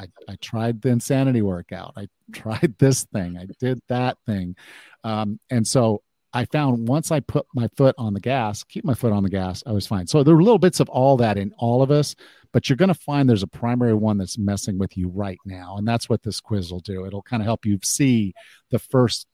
I, 0.00 0.06
I, 0.28 0.36
tried 0.40 0.82
the 0.82 0.88
insanity 0.88 1.42
workout. 1.42 1.94
I 1.96 2.08
tried 2.32 2.74
this 2.78 3.04
thing. 3.04 3.38
I 3.38 3.46
did 3.60 3.80
that 3.88 4.18
thing. 4.26 4.56
Um, 5.04 5.38
and 5.48 5.66
so 5.66 6.02
I 6.34 6.46
found 6.46 6.88
once 6.88 7.10
I 7.10 7.20
put 7.20 7.46
my 7.54 7.68
foot 7.76 7.94
on 7.98 8.14
the 8.14 8.20
gas, 8.20 8.64
keep 8.64 8.84
my 8.84 8.94
foot 8.94 9.12
on 9.12 9.22
the 9.22 9.28
gas, 9.28 9.62
I 9.66 9.72
was 9.72 9.86
fine. 9.86 10.06
So 10.06 10.22
there 10.22 10.34
were 10.34 10.42
little 10.42 10.58
bits 10.58 10.80
of 10.80 10.88
all 10.88 11.16
that 11.18 11.36
in 11.36 11.52
all 11.58 11.82
of 11.82 11.90
us, 11.90 12.14
but 12.52 12.68
you're 12.68 12.76
going 12.76 12.88
to 12.88 12.94
find 12.94 13.28
there's 13.28 13.42
a 13.42 13.48
primary 13.48 13.94
one 13.94 14.18
that's 14.18 14.38
messing 14.38 14.78
with 14.78 14.96
you 14.96 15.08
right 15.08 15.38
now. 15.44 15.76
And 15.76 15.86
that's 15.86 16.08
what 16.08 16.22
this 16.22 16.40
quiz 16.40 16.72
will 16.72 16.80
do. 16.80 17.04
It'll 17.04 17.22
kind 17.22 17.42
of 17.42 17.46
help 17.46 17.66
you 17.66 17.78
see 17.84 18.32
the 18.70 18.78
first, 18.78 19.26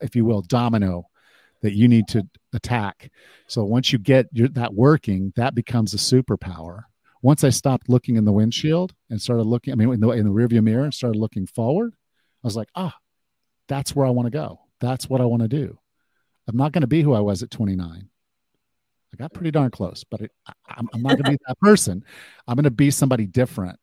if 0.00 0.14
you 0.14 0.24
will, 0.24 0.42
domino 0.42 1.06
that 1.62 1.74
you 1.74 1.88
need 1.88 2.08
to 2.08 2.26
attack. 2.52 3.10
So 3.46 3.64
once 3.64 3.92
you 3.92 3.98
get 3.98 4.26
your, 4.32 4.48
that 4.48 4.74
working, 4.74 5.32
that 5.36 5.54
becomes 5.54 5.94
a 5.94 5.96
superpower. 5.96 6.82
Once 7.22 7.44
I 7.44 7.50
stopped 7.50 7.88
looking 7.88 8.16
in 8.16 8.24
the 8.24 8.32
windshield 8.32 8.92
and 9.08 9.22
started 9.22 9.44
looking, 9.44 9.72
I 9.72 9.76
mean, 9.76 9.92
in 9.92 10.00
the, 10.00 10.10
in 10.10 10.24
the 10.24 10.32
rearview 10.32 10.62
mirror 10.62 10.84
and 10.84 10.92
started 10.92 11.18
looking 11.18 11.46
forward, 11.46 11.94
I 12.42 12.46
was 12.46 12.56
like, 12.56 12.68
ah, 12.74 12.94
that's 13.68 13.94
where 13.94 14.06
I 14.06 14.10
want 14.10 14.26
to 14.26 14.30
go. 14.30 14.60
That's 14.80 15.08
what 15.08 15.20
I 15.20 15.24
want 15.24 15.42
to 15.42 15.48
do. 15.48 15.78
I'm 16.48 16.56
not 16.56 16.72
going 16.72 16.82
to 16.82 16.88
be 16.88 17.02
who 17.02 17.14
I 17.14 17.20
was 17.20 17.44
at 17.44 17.50
29. 17.52 18.08
I 19.12 19.16
got 19.16 19.32
pretty 19.32 19.52
darn 19.52 19.70
close, 19.70 20.04
but 20.10 20.22
it, 20.22 20.32
I, 20.46 20.52
I'm 20.68 21.02
not 21.02 21.10
going 21.10 21.24
to 21.24 21.30
be 21.30 21.38
that 21.46 21.60
person. 21.60 22.04
I'm 22.48 22.56
going 22.56 22.64
to 22.64 22.70
be 22.70 22.90
somebody 22.90 23.26
different, 23.26 23.78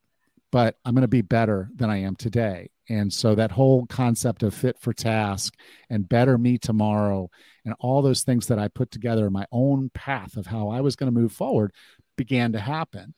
but 0.51 0.75
I'm 0.83 0.93
going 0.93 1.03
to 1.03 1.07
be 1.07 1.21
better 1.21 1.69
than 1.75 1.89
I 1.89 2.01
am 2.01 2.15
today. 2.15 2.71
And 2.89 3.13
so 3.13 3.35
that 3.35 3.51
whole 3.51 3.85
concept 3.85 4.41
of 4.41 4.53
fit 4.53 4.79
for 4.79 4.93
task 4.93 5.53
and 5.89 6.09
better 6.09 6.37
me 6.37 6.57
tomorrow 6.57 7.29
and 7.63 7.75
all 7.79 8.01
those 8.01 8.23
things 8.23 8.47
that 8.47 8.57
I 8.57 8.67
put 8.67 8.89
together 8.89 9.27
in 9.27 9.33
my 9.33 9.45
own 9.51 9.91
path 9.93 10.37
of 10.37 10.47
how 10.47 10.69
I 10.69 10.81
was 10.81 10.95
going 10.95 11.13
to 11.13 11.19
move 11.19 11.31
forward 11.31 11.71
began 12.17 12.51
to 12.53 12.59
happen. 12.59 13.13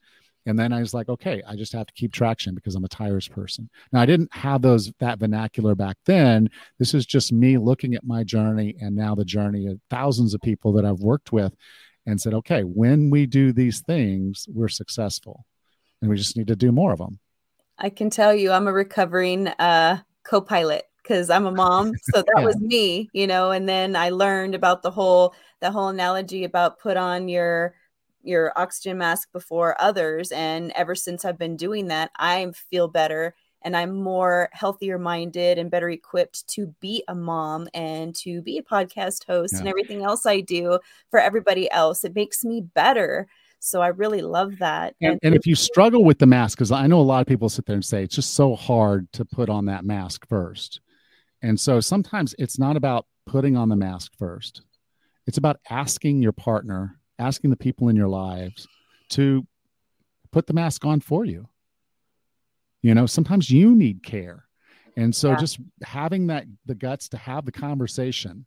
And 0.45 0.57
then 0.57 0.73
I 0.73 0.79
was 0.79 0.93
like, 0.93 1.07
okay, 1.07 1.41
I 1.47 1.55
just 1.55 1.73
have 1.73 1.86
to 1.86 1.93
keep 1.93 2.12
traction 2.12 2.55
because 2.55 2.75
I'm 2.75 2.84
a 2.84 2.89
tires 2.89 3.27
person. 3.27 3.69
Now 3.93 4.01
I 4.01 4.05
didn't 4.05 4.34
have 4.34 4.62
those 4.62 4.91
that 4.99 5.19
vernacular 5.19 5.75
back 5.75 5.97
then. 6.05 6.49
This 6.79 6.93
is 6.93 7.05
just 7.05 7.31
me 7.31 7.57
looking 7.57 7.93
at 7.93 8.03
my 8.03 8.23
journey 8.23 8.75
and 8.81 8.95
now 8.95 9.15
the 9.15 9.23
journey 9.23 9.67
of 9.67 9.79
thousands 9.89 10.34
of 10.34 10.41
people 10.41 10.73
that 10.73 10.86
I've 10.86 10.99
worked 10.99 11.31
with 11.31 11.53
and 12.05 12.19
said, 12.19 12.34
okay, 12.34 12.63
when 12.63 13.12
we 13.12 13.27
do 13.27 13.53
these 13.53 13.81
things, 13.81 14.47
we're 14.49 14.67
successful. 14.67 15.45
And 16.01 16.10
we 16.10 16.17
just 16.17 16.36
need 16.36 16.47
to 16.47 16.55
do 16.55 16.71
more 16.71 16.91
of 16.91 16.97
them. 16.97 17.19
I 17.82 17.89
can 17.89 18.10
tell 18.10 18.34
you 18.34 18.52
I'm 18.52 18.67
a 18.67 18.74
recovering 18.74 19.48
uh 19.48 19.98
co-pilot 20.24 20.84
because 21.02 21.30
I'm 21.30 21.46
a 21.46 21.52
mom. 21.52 21.94
So 22.04 22.22
that 22.22 22.34
yeah. 22.38 22.46
was 22.46 22.58
me, 22.58 23.10
you 23.12 23.28
know, 23.28 23.52
and 23.52 23.67
then 23.67 23.96
I 23.96 24.10
learned 24.10 24.56
about 24.56 24.84
the 24.84 24.91
whole 24.91 25.34
the 25.60 25.72
whole 25.72 25.89
analogy 25.89 26.44
about 26.44 26.80
put 26.80 26.96
on 26.96 27.28
your 27.28 27.74
your 28.24 28.52
oxygen 28.56 28.98
mask 28.98 29.32
before 29.32 29.80
others 29.82 30.32
and 30.32 30.72
ever 30.76 30.96
since 30.96 31.26
i've 31.26 31.38
been 31.38 31.56
doing 31.56 31.88
that 31.88 32.12
i 32.17 32.52
feel 32.70 32.88
better 32.88 33.34
and 33.63 33.76
i'm 33.76 33.96
more 33.96 34.50
healthier 34.54 35.00
minded 35.00 35.58
and 35.58 35.72
better 35.72 35.89
equipped 35.89 36.48
to 36.48 36.67
be 36.80 37.04
a 37.08 37.15
mom 37.15 37.67
and 37.74 38.15
to 38.15 38.41
be 38.41 38.58
a 38.58 38.63
podcast 38.63 39.26
host 39.26 39.54
yeah. 39.54 39.60
and 39.60 39.67
everything 39.67 40.04
else 40.04 40.26
i 40.26 40.39
do 40.39 40.78
for 41.10 41.20
everybody 41.20 41.70
else 41.72 42.04
it 42.04 42.15
makes 42.15 42.44
me 42.46 42.62
better 42.62 43.28
so 43.63 43.82
i 43.82 43.88
really 43.88 44.21
love 44.21 44.58
that 44.60 44.95
and, 45.02 45.12
and, 45.12 45.19
and 45.24 45.36
if 45.36 45.45
you 45.45 45.56
struggle 45.56 46.04
with 46.04 46.19
the 46.19 46.26
mask 46.26 46.58
because 46.58 46.71
i 46.71 46.88
know 46.88 47.00
a 47.00 47.02
lot 47.02 47.21
of 47.21 47.28
people 47.28 47.50
sit 47.50 47.65
there 47.65 47.76
and 47.76 47.86
say 47.86 48.04
it's 48.04 48.15
just 48.15 48.34
so 48.34 48.56
hard 48.56 49.12
to 49.13 49.24
put 49.24 49.50
on 49.50 49.65
that 49.65 49.86
mask 49.86 50.28
first 50.28 50.82
and 51.41 51.60
so 51.60 51.80
sometimes 51.80 52.36
it's 52.38 52.60
not 52.60 52.76
about 52.76 53.06
putting 53.26 53.56
on 53.56 53.69
the 53.69 53.76
mask 53.76 54.12
first 54.17 54.63
it's 55.26 55.38
about 55.38 55.58
asking 55.69 56.21
your 56.21 56.32
partner 56.32 57.00
asking 57.21 57.52
the 57.52 57.56
people 57.56 57.88
in 57.88 57.95
your 57.95 58.08
lives 58.08 58.67
to 59.10 59.45
put 60.32 60.47
the 60.47 60.54
mask 60.54 60.86
on 60.86 61.00
for 61.00 61.24
you. 61.24 61.47
You 62.82 62.95
know, 62.95 63.06
sometimes 63.06 63.50
you 63.50 63.76
need 63.76 64.04
care. 64.04 64.45
And 64.97 65.15
so 65.15 65.30
yeah. 65.30 65.38
just 65.38 65.60
having 65.84 66.28
that 66.28 66.45
the 66.65 66.76
guts 66.76 67.10
to 67.10 67.17
have 67.17 67.45
the 67.45 67.52
conversation, 67.52 68.45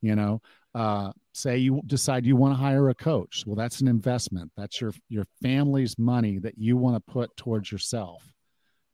you 0.00 0.16
know, 0.16 0.40
uh, 0.74 1.12
say 1.32 1.58
you 1.58 1.82
decide 1.86 2.24
you 2.24 2.36
want 2.36 2.54
to 2.54 2.62
hire 2.62 2.88
a 2.88 2.94
coach. 2.94 3.44
Well, 3.46 3.56
that's 3.56 3.80
an 3.80 3.88
investment. 3.88 4.50
That's 4.56 4.80
your 4.80 4.92
your 5.08 5.24
family's 5.42 5.98
money 5.98 6.38
that 6.38 6.58
you 6.58 6.76
want 6.76 6.96
to 6.96 7.12
put 7.12 7.36
towards 7.36 7.70
yourself. 7.70 8.22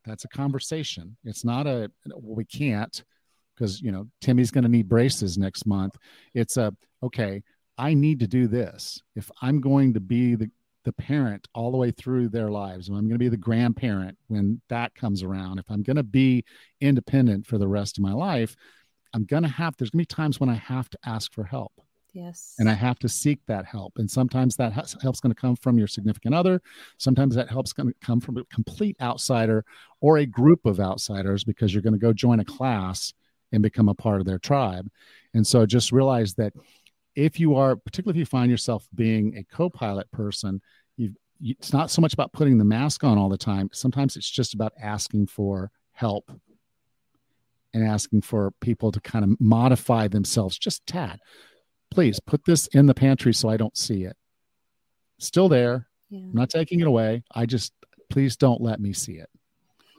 That's 0.04 0.24
a 0.24 0.28
conversation. 0.28 1.16
It's 1.24 1.44
not 1.44 1.66
a 1.66 1.90
well, 2.06 2.36
we 2.36 2.44
can't 2.44 3.02
because 3.54 3.80
you 3.80 3.92
know 3.92 4.06
Timmy's 4.20 4.50
going 4.50 4.64
to 4.64 4.70
need 4.70 4.88
braces 4.88 5.38
next 5.38 5.66
month. 5.66 5.96
It's 6.34 6.56
a 6.56 6.74
okay. 7.02 7.42
I 7.76 7.94
need 7.94 8.18
to 8.20 8.26
do 8.26 8.48
this 8.48 9.00
if 9.14 9.30
I'm 9.40 9.60
going 9.60 9.94
to 9.94 10.00
be 10.00 10.34
the 10.34 10.50
the 10.84 10.92
parent 10.92 11.46
all 11.54 11.70
the 11.70 11.76
way 11.76 11.90
through 11.90 12.30
their 12.30 12.50
lives. 12.50 12.88
And 12.88 12.96
I'm 12.96 13.04
going 13.04 13.18
to 13.18 13.24
be 13.24 13.28
the 13.28 13.36
grandparent 13.36 14.16
when 14.28 14.60
that 14.70 14.94
comes 14.94 15.22
around. 15.22 15.58
If 15.58 15.66
I'm 15.68 15.82
going 15.82 15.96
to 15.96 16.02
be 16.02 16.44
independent 16.80 17.46
for 17.46 17.58
the 17.58 17.68
rest 17.68 17.98
of 17.98 18.02
my 18.02 18.12
life, 18.12 18.56
I'm 19.14 19.24
going 19.24 19.42
to 19.42 19.48
have, 19.48 19.76
there's 19.76 19.90
going 19.90 20.04
to 20.04 20.08
be 20.08 20.14
times 20.14 20.40
when 20.40 20.48
I 20.48 20.54
have 20.54 20.88
to 20.90 20.98
ask 21.04 21.32
for 21.32 21.44
help. 21.44 21.72
Yes. 22.12 22.54
And 22.58 22.68
I 22.68 22.74
have 22.74 22.98
to 23.00 23.08
seek 23.08 23.40
that 23.46 23.64
help. 23.64 23.94
And 23.98 24.10
sometimes 24.10 24.56
that 24.56 24.72
help's 24.72 25.20
going 25.20 25.34
to 25.34 25.40
come 25.40 25.56
from 25.56 25.78
your 25.78 25.86
significant 25.86 26.34
other. 26.34 26.60
Sometimes 26.96 27.34
that 27.34 27.48
help's 27.48 27.72
going 27.72 27.88
to 27.88 27.94
come 28.04 28.20
from 28.20 28.38
a 28.38 28.44
complete 28.46 28.96
outsider 29.00 29.64
or 30.00 30.18
a 30.18 30.26
group 30.26 30.66
of 30.66 30.80
outsiders 30.80 31.44
because 31.44 31.72
you're 31.72 31.82
going 31.82 31.92
to 31.92 31.98
go 31.98 32.12
join 32.12 32.40
a 32.40 32.44
class 32.44 33.12
and 33.52 33.62
become 33.62 33.88
a 33.88 33.94
part 33.94 34.20
of 34.20 34.26
their 34.26 34.38
tribe. 34.38 34.88
And 35.34 35.46
so 35.46 35.64
just 35.66 35.92
realize 35.92 36.34
that 36.34 36.52
if 37.14 37.38
you 37.38 37.56
are, 37.56 37.76
particularly 37.76 38.18
if 38.18 38.20
you 38.20 38.26
find 38.26 38.50
yourself 38.50 38.88
being 38.94 39.36
a 39.36 39.44
co 39.44 39.68
pilot 39.70 40.10
person, 40.10 40.60
you 40.96 41.14
it's 41.40 41.72
not 41.72 41.90
so 41.90 42.02
much 42.02 42.14
about 42.14 42.32
putting 42.32 42.58
the 42.58 42.64
mask 42.64 43.04
on 43.04 43.16
all 43.16 43.28
the 43.28 43.38
time. 43.38 43.70
Sometimes 43.72 44.16
it's 44.16 44.28
just 44.28 44.54
about 44.54 44.72
asking 44.80 45.26
for 45.28 45.70
help 45.92 46.30
and 47.74 47.86
asking 47.86 48.22
for 48.22 48.52
people 48.60 48.92
to 48.92 49.00
kind 49.00 49.24
of 49.24 49.40
modify 49.40 50.08
themselves 50.08 50.58
just 50.58 50.86
tad. 50.86 51.18
Please 51.90 52.20
put 52.20 52.44
this 52.44 52.66
in 52.68 52.86
the 52.86 52.94
pantry 52.94 53.32
so 53.32 53.48
I 53.48 53.56
don't 53.56 53.76
see 53.76 54.04
it. 54.04 54.16
Still 55.18 55.48
there. 55.48 55.88
Yeah. 56.10 56.20
I'm 56.20 56.34
not 56.34 56.50
taking 56.50 56.80
it 56.80 56.86
away. 56.86 57.22
I 57.34 57.46
just, 57.46 57.72
please 58.10 58.36
don't 58.36 58.60
let 58.60 58.80
me 58.80 58.92
see 58.92 59.14
it. 59.14 59.28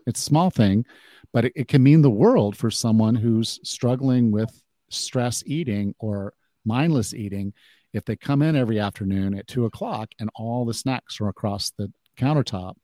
It's 0.08 0.22
a 0.22 0.24
small 0.24 0.50
thing, 0.50 0.86
but 1.34 1.46
it, 1.46 1.54
it 1.56 1.68
can 1.68 1.84
mean 1.84 2.02
the 2.02 2.10
world 2.10 2.58
for 2.58 2.72
someone 2.72 3.16
who's 3.16 3.60
struggling 3.64 4.32
with 4.32 4.50
stress 4.90 5.44
eating 5.46 5.94
or 6.00 6.34
mindless 6.66 7.14
eating 7.14 7.54
if 7.94 8.06
they 8.06 8.16
come 8.16 8.42
in 8.42 8.56
every 8.56 8.80
afternoon 8.80 9.34
at 9.34 9.48
two 9.48 9.66
o'clock 9.66 10.10
and 10.20 10.30
all 10.36 10.66
the 10.66 10.74
snacks 10.74 11.20
are 11.22 11.28
across 11.28 11.72
the 11.72 11.92
countertop 12.18 12.76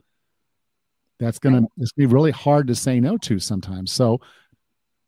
that's 1.20 1.40
gonna 1.40 1.64
it's 1.78 1.92
gonna 1.92 2.08
be 2.08 2.14
really 2.14 2.32
hard 2.32 2.68
to 2.68 2.76
say 2.76 3.00
no 3.00 3.18
to 3.18 3.40
sometimes 3.40 3.92
so 3.92 4.20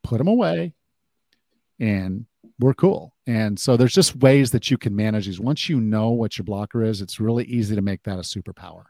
put 0.08 0.18
them 0.18 0.28
away 0.28 0.74
and 1.80 2.26
we're 2.60 2.74
cool 2.74 3.14
and 3.28 3.60
so 3.60 3.76
there's 3.76 3.94
just 3.94 4.16
ways 4.16 4.52
that 4.52 4.72
you 4.72 4.78
can 4.78 4.96
manage 4.96 5.26
these 5.26 5.40
once 5.40 5.68
you 5.68 5.82
know 5.82 6.12
what 6.12 6.38
your 6.38 6.46
blocker 6.46 6.82
is 6.82 7.02
it's 7.02 7.20
really 7.20 7.44
easy 7.46 7.76
to 7.76 7.82
make 7.82 8.02
that 8.04 8.18
a 8.18 8.22
superpower 8.22 8.86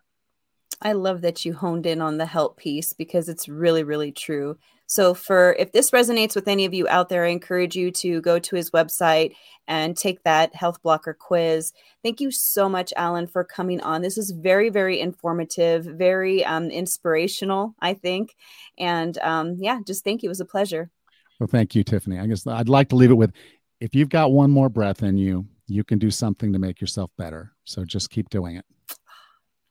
I 0.81 0.93
love 0.93 1.21
that 1.21 1.43
you 1.43 1.53
honed 1.53 1.87
in 1.87 2.01
on 2.01 2.17
the 2.17 2.25
help 2.25 2.57
piece 2.57 2.93
because 2.93 3.29
it's 3.29 3.49
really, 3.49 3.83
really 3.83 4.11
true. 4.11 4.57
So, 4.85 5.13
for 5.13 5.53
if 5.57 5.71
this 5.71 5.91
resonates 5.91 6.35
with 6.35 6.47
any 6.47 6.65
of 6.65 6.73
you 6.73 6.87
out 6.87 7.09
there, 7.09 7.25
I 7.25 7.29
encourage 7.29 7.75
you 7.75 7.91
to 7.91 8.21
go 8.21 8.37
to 8.39 8.55
his 8.55 8.71
website 8.71 9.33
and 9.67 9.97
take 9.97 10.23
that 10.23 10.55
health 10.55 10.81
blocker 10.83 11.13
quiz. 11.13 11.73
Thank 12.03 12.21
you 12.21 12.31
so 12.31 12.69
much, 12.69 12.93
Allan, 12.95 13.27
for 13.27 13.43
coming 13.43 13.81
on. 13.81 14.01
This 14.01 14.17
is 14.17 14.31
very, 14.31 14.69
very 14.69 14.99
informative, 14.99 15.83
very 15.83 16.45
um, 16.45 16.69
inspirational, 16.69 17.75
I 17.81 17.95
think. 17.95 18.35
And 18.77 19.17
um, 19.19 19.55
yeah, 19.59 19.79
just 19.85 20.03
thank 20.03 20.21
you. 20.21 20.27
It 20.27 20.29
was 20.29 20.41
a 20.41 20.45
pleasure. 20.45 20.91
Well, 21.39 21.47
thank 21.47 21.75
you, 21.75 21.83
Tiffani. 21.83 22.21
I 22.21 22.27
guess 22.27 22.47
I'd 22.47 22.69
like 22.69 22.89
to 22.89 22.95
leave 22.95 23.11
it 23.11 23.15
with 23.15 23.31
if 23.79 23.93
you've 23.93 24.09
got 24.09 24.31
one 24.31 24.49
more 24.49 24.69
breath 24.69 25.03
in 25.03 25.17
you, 25.17 25.45
you 25.67 25.83
can 25.83 25.99
do 25.99 26.09
something 26.09 26.53
to 26.53 26.59
make 26.59 26.81
yourself 26.81 27.11
better. 27.17 27.53
So 27.63 27.85
just 27.85 28.09
keep 28.09 28.29
doing 28.29 28.55
it. 28.55 28.65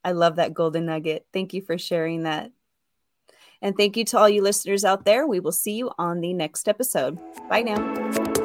I 0.05 0.13
love 0.13 0.37
that 0.37 0.55
golden 0.55 0.87
nugget. 0.87 1.27
Thank 1.33 1.53
you 1.55 1.63
for 1.63 1.79
sharing 1.79 2.23
that. 2.23 2.53
And 3.61 3.77
thank 3.77 3.97
you 3.97 4.05
to 4.07 4.19
all 4.19 4.29
you 4.29 4.43
listeners 4.43 4.85
out 4.85 5.05
there. 5.05 5.27
We 5.27 5.41
will 5.41 5.53
see 5.53 5.73
you 5.73 5.91
on 5.99 6.21
the 6.21 6.33
next 6.35 6.69
episode. 6.69 7.19
Bye 7.49 7.63
now. 7.63 8.36